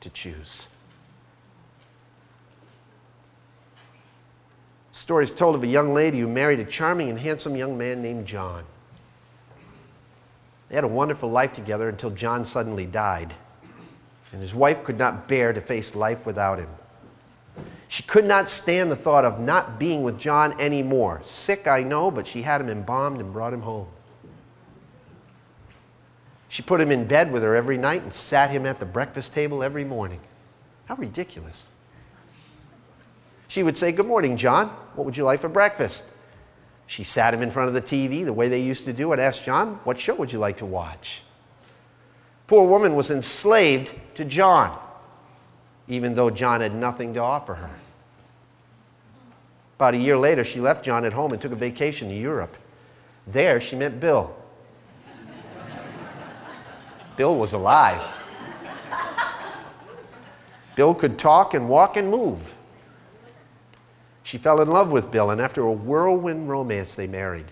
to 0.00 0.08
choose. 0.10 0.68
Story 4.92 5.24
is 5.24 5.34
told 5.34 5.56
of 5.56 5.64
a 5.64 5.66
young 5.66 5.92
lady 5.92 6.20
who 6.20 6.28
married 6.28 6.60
a 6.60 6.64
charming 6.64 7.08
and 7.08 7.18
handsome 7.18 7.56
young 7.56 7.76
man 7.76 8.00
named 8.00 8.26
John. 8.26 8.62
They 10.68 10.76
had 10.76 10.84
a 10.84 10.88
wonderful 10.88 11.28
life 11.28 11.52
together 11.52 11.88
until 11.88 12.10
John 12.10 12.44
suddenly 12.44 12.86
died, 12.86 13.34
and 14.30 14.40
his 14.40 14.54
wife 14.54 14.84
could 14.84 14.98
not 14.98 15.26
bear 15.26 15.52
to 15.52 15.60
face 15.60 15.96
life 15.96 16.26
without 16.26 16.60
him. 16.60 16.68
She 17.90 18.04
could 18.04 18.24
not 18.24 18.48
stand 18.48 18.88
the 18.88 18.94
thought 18.94 19.24
of 19.24 19.40
not 19.40 19.80
being 19.80 20.04
with 20.04 20.16
John 20.16 20.58
anymore. 20.60 21.18
Sick, 21.24 21.66
I 21.66 21.82
know, 21.82 22.08
but 22.12 22.24
she 22.24 22.42
had 22.42 22.60
him 22.60 22.68
embalmed 22.68 23.20
and 23.20 23.32
brought 23.32 23.52
him 23.52 23.62
home. 23.62 23.88
She 26.48 26.62
put 26.62 26.80
him 26.80 26.92
in 26.92 27.06
bed 27.06 27.32
with 27.32 27.42
her 27.42 27.56
every 27.56 27.76
night 27.76 28.02
and 28.02 28.14
sat 28.14 28.50
him 28.50 28.64
at 28.64 28.78
the 28.78 28.86
breakfast 28.86 29.34
table 29.34 29.64
every 29.64 29.84
morning. 29.84 30.20
How 30.84 30.94
ridiculous. 30.94 31.72
She 33.48 33.64
would 33.64 33.76
say, 33.76 33.90
Good 33.90 34.06
morning, 34.06 34.36
John. 34.36 34.68
What 34.94 35.04
would 35.04 35.16
you 35.16 35.24
like 35.24 35.40
for 35.40 35.48
breakfast? 35.48 36.16
She 36.86 37.02
sat 37.02 37.34
him 37.34 37.42
in 37.42 37.50
front 37.50 37.66
of 37.66 37.74
the 37.74 37.82
TV 37.82 38.24
the 38.24 38.32
way 38.32 38.46
they 38.46 38.60
used 38.60 38.84
to 38.84 38.92
do 38.92 39.10
and 39.10 39.20
asked 39.20 39.44
John, 39.44 39.80
What 39.82 39.98
show 39.98 40.14
would 40.14 40.32
you 40.32 40.38
like 40.38 40.58
to 40.58 40.66
watch? 40.66 41.22
Poor 42.46 42.68
woman 42.68 42.94
was 42.94 43.10
enslaved 43.10 43.92
to 44.14 44.24
John, 44.24 44.78
even 45.90 46.14
though 46.14 46.30
John 46.30 46.60
had 46.60 46.72
nothing 46.72 47.12
to 47.14 47.20
offer 47.20 47.56
her. 47.56 47.74
About 49.76 49.94
a 49.94 49.98
year 49.98 50.16
later, 50.16 50.44
she 50.44 50.60
left 50.60 50.84
John 50.84 51.04
at 51.04 51.12
home 51.12 51.32
and 51.32 51.42
took 51.42 51.50
a 51.50 51.56
vacation 51.56 52.08
to 52.08 52.14
Europe. 52.14 52.56
There, 53.26 53.60
she 53.60 53.74
met 53.74 53.98
Bill. 53.98 54.34
Bill 57.16 57.34
was 57.34 57.52
alive. 57.52 58.00
Bill 60.76 60.94
could 60.94 61.18
talk 61.18 61.54
and 61.54 61.68
walk 61.68 61.96
and 61.96 62.08
move. 62.08 62.54
She 64.22 64.38
fell 64.38 64.60
in 64.60 64.68
love 64.68 64.92
with 64.92 65.10
Bill, 65.10 65.30
and 65.30 65.40
after 65.40 65.62
a 65.62 65.72
whirlwind 65.72 66.48
romance, 66.48 66.94
they 66.94 67.08
married. 67.08 67.46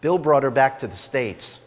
Bill 0.00 0.18
brought 0.18 0.42
her 0.42 0.50
back 0.50 0.80
to 0.80 0.88
the 0.88 0.96
States. 0.96 1.63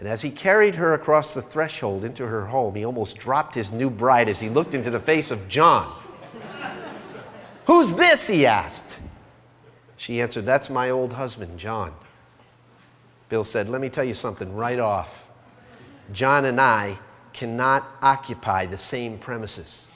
And 0.00 0.08
as 0.08 0.22
he 0.22 0.30
carried 0.30 0.76
her 0.76 0.94
across 0.94 1.34
the 1.34 1.42
threshold 1.42 2.06
into 2.06 2.26
her 2.26 2.46
home, 2.46 2.74
he 2.74 2.86
almost 2.86 3.18
dropped 3.18 3.54
his 3.54 3.70
new 3.70 3.90
bride 3.90 4.30
as 4.30 4.40
he 4.40 4.48
looked 4.48 4.72
into 4.72 4.88
the 4.88 4.98
face 4.98 5.30
of 5.30 5.46
John. 5.46 5.86
Who's 7.66 7.92
this? 7.92 8.26
he 8.26 8.46
asked. 8.46 8.98
She 9.98 10.22
answered, 10.22 10.46
That's 10.46 10.70
my 10.70 10.88
old 10.88 11.12
husband, 11.12 11.58
John. 11.58 11.92
Bill 13.28 13.44
said, 13.44 13.68
Let 13.68 13.82
me 13.82 13.90
tell 13.90 14.02
you 14.02 14.14
something 14.14 14.56
right 14.56 14.78
off. 14.78 15.28
John 16.14 16.46
and 16.46 16.58
I 16.58 16.98
cannot 17.34 17.86
occupy 18.00 18.64
the 18.64 18.78
same 18.78 19.18
premises. 19.18 19.89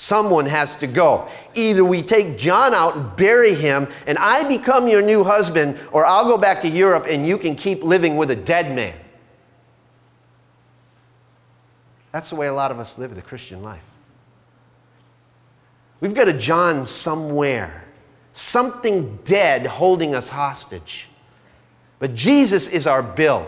Someone 0.00 0.46
has 0.46 0.76
to 0.76 0.86
go. 0.86 1.28
Either 1.52 1.84
we 1.84 2.00
take 2.00 2.38
John 2.38 2.72
out 2.72 2.96
and 2.96 3.14
bury 3.18 3.52
him, 3.52 3.86
and 4.06 4.16
I 4.16 4.48
become 4.48 4.88
your 4.88 5.02
new 5.02 5.24
husband, 5.24 5.78
or 5.92 6.06
I'll 6.06 6.24
go 6.24 6.38
back 6.38 6.62
to 6.62 6.68
Europe 6.68 7.04
and 7.06 7.28
you 7.28 7.36
can 7.36 7.54
keep 7.54 7.82
living 7.82 8.16
with 8.16 8.30
a 8.30 8.34
dead 8.34 8.74
man. 8.74 8.94
That's 12.12 12.30
the 12.30 12.36
way 12.36 12.46
a 12.46 12.54
lot 12.54 12.70
of 12.70 12.78
us 12.78 12.96
live 12.96 13.14
the 13.14 13.20
Christian 13.20 13.62
life. 13.62 13.90
We've 16.00 16.14
got 16.14 16.28
a 16.28 16.32
John 16.32 16.86
somewhere, 16.86 17.84
something 18.32 19.18
dead 19.24 19.66
holding 19.66 20.14
us 20.14 20.30
hostage. 20.30 21.10
But 21.98 22.14
Jesus 22.14 22.68
is 22.68 22.86
our 22.86 23.02
Bill. 23.02 23.46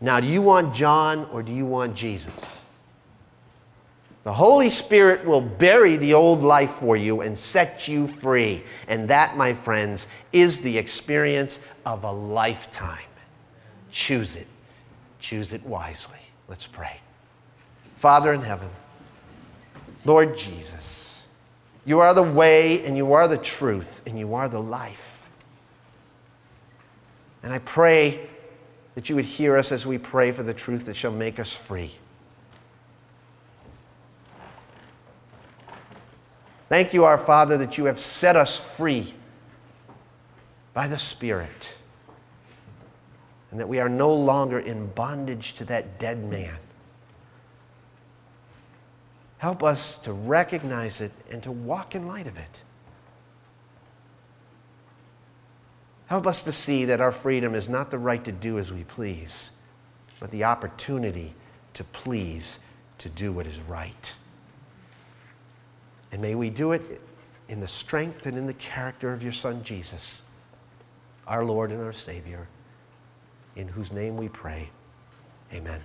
Now, 0.00 0.18
do 0.18 0.26
you 0.26 0.40
want 0.40 0.74
John 0.74 1.26
or 1.26 1.42
do 1.42 1.52
you 1.52 1.66
want 1.66 1.94
Jesus? 1.94 2.65
The 4.26 4.32
Holy 4.32 4.70
Spirit 4.70 5.24
will 5.24 5.40
bury 5.40 5.94
the 5.94 6.14
old 6.14 6.42
life 6.42 6.70
for 6.70 6.96
you 6.96 7.20
and 7.20 7.38
set 7.38 7.86
you 7.86 8.08
free. 8.08 8.64
And 8.88 9.06
that, 9.06 9.36
my 9.36 9.52
friends, 9.52 10.08
is 10.32 10.62
the 10.62 10.78
experience 10.78 11.64
of 11.86 12.02
a 12.02 12.10
lifetime. 12.10 13.06
Choose 13.92 14.34
it. 14.34 14.48
Choose 15.20 15.52
it 15.52 15.64
wisely. 15.64 16.18
Let's 16.48 16.66
pray. 16.66 16.98
Father 17.94 18.32
in 18.32 18.40
heaven, 18.40 18.68
Lord 20.04 20.36
Jesus, 20.36 21.28
you 21.84 22.00
are 22.00 22.12
the 22.12 22.24
way 22.24 22.84
and 22.84 22.96
you 22.96 23.12
are 23.12 23.28
the 23.28 23.38
truth 23.38 24.04
and 24.08 24.18
you 24.18 24.34
are 24.34 24.48
the 24.48 24.60
life. 24.60 25.30
And 27.44 27.52
I 27.52 27.60
pray 27.60 28.26
that 28.96 29.08
you 29.08 29.14
would 29.14 29.24
hear 29.24 29.56
us 29.56 29.70
as 29.70 29.86
we 29.86 29.98
pray 29.98 30.32
for 30.32 30.42
the 30.42 30.52
truth 30.52 30.86
that 30.86 30.96
shall 30.96 31.12
make 31.12 31.38
us 31.38 31.56
free. 31.56 31.92
Thank 36.68 36.92
you, 36.92 37.04
our 37.04 37.18
Father, 37.18 37.56
that 37.58 37.78
you 37.78 37.84
have 37.84 37.98
set 37.98 38.34
us 38.36 38.58
free 38.58 39.14
by 40.74 40.88
the 40.88 40.98
Spirit 40.98 41.78
and 43.50 43.60
that 43.60 43.68
we 43.68 43.78
are 43.78 43.88
no 43.88 44.12
longer 44.12 44.58
in 44.58 44.88
bondage 44.88 45.54
to 45.54 45.64
that 45.64 45.98
dead 45.98 46.24
man. 46.24 46.58
Help 49.38 49.62
us 49.62 49.98
to 50.00 50.12
recognize 50.12 51.00
it 51.00 51.12
and 51.30 51.42
to 51.42 51.52
walk 51.52 51.94
in 51.94 52.06
light 52.06 52.26
of 52.26 52.36
it. 52.36 52.62
Help 56.06 56.26
us 56.26 56.44
to 56.44 56.52
see 56.52 56.84
that 56.84 57.00
our 57.00 57.12
freedom 57.12 57.54
is 57.54 57.68
not 57.68 57.90
the 57.90 57.98
right 57.98 58.24
to 58.24 58.32
do 58.32 58.58
as 58.58 58.72
we 58.72 58.84
please, 58.84 59.56
but 60.20 60.30
the 60.30 60.44
opportunity 60.44 61.34
to 61.74 61.84
please, 61.84 62.64
to 62.98 63.08
do 63.08 63.32
what 63.32 63.46
is 63.46 63.60
right. 63.62 64.16
And 66.16 66.22
may 66.22 66.34
we 66.34 66.48
do 66.48 66.72
it 66.72 66.80
in 67.50 67.60
the 67.60 67.68
strength 67.68 68.24
and 68.24 68.38
in 68.38 68.46
the 68.46 68.54
character 68.54 69.12
of 69.12 69.22
your 69.22 69.32
Son, 69.32 69.62
Jesus, 69.62 70.22
our 71.26 71.44
Lord 71.44 71.70
and 71.70 71.82
our 71.82 71.92
Savior, 71.92 72.48
in 73.54 73.68
whose 73.68 73.92
name 73.92 74.16
we 74.16 74.30
pray. 74.30 74.70
Amen. 75.52 75.82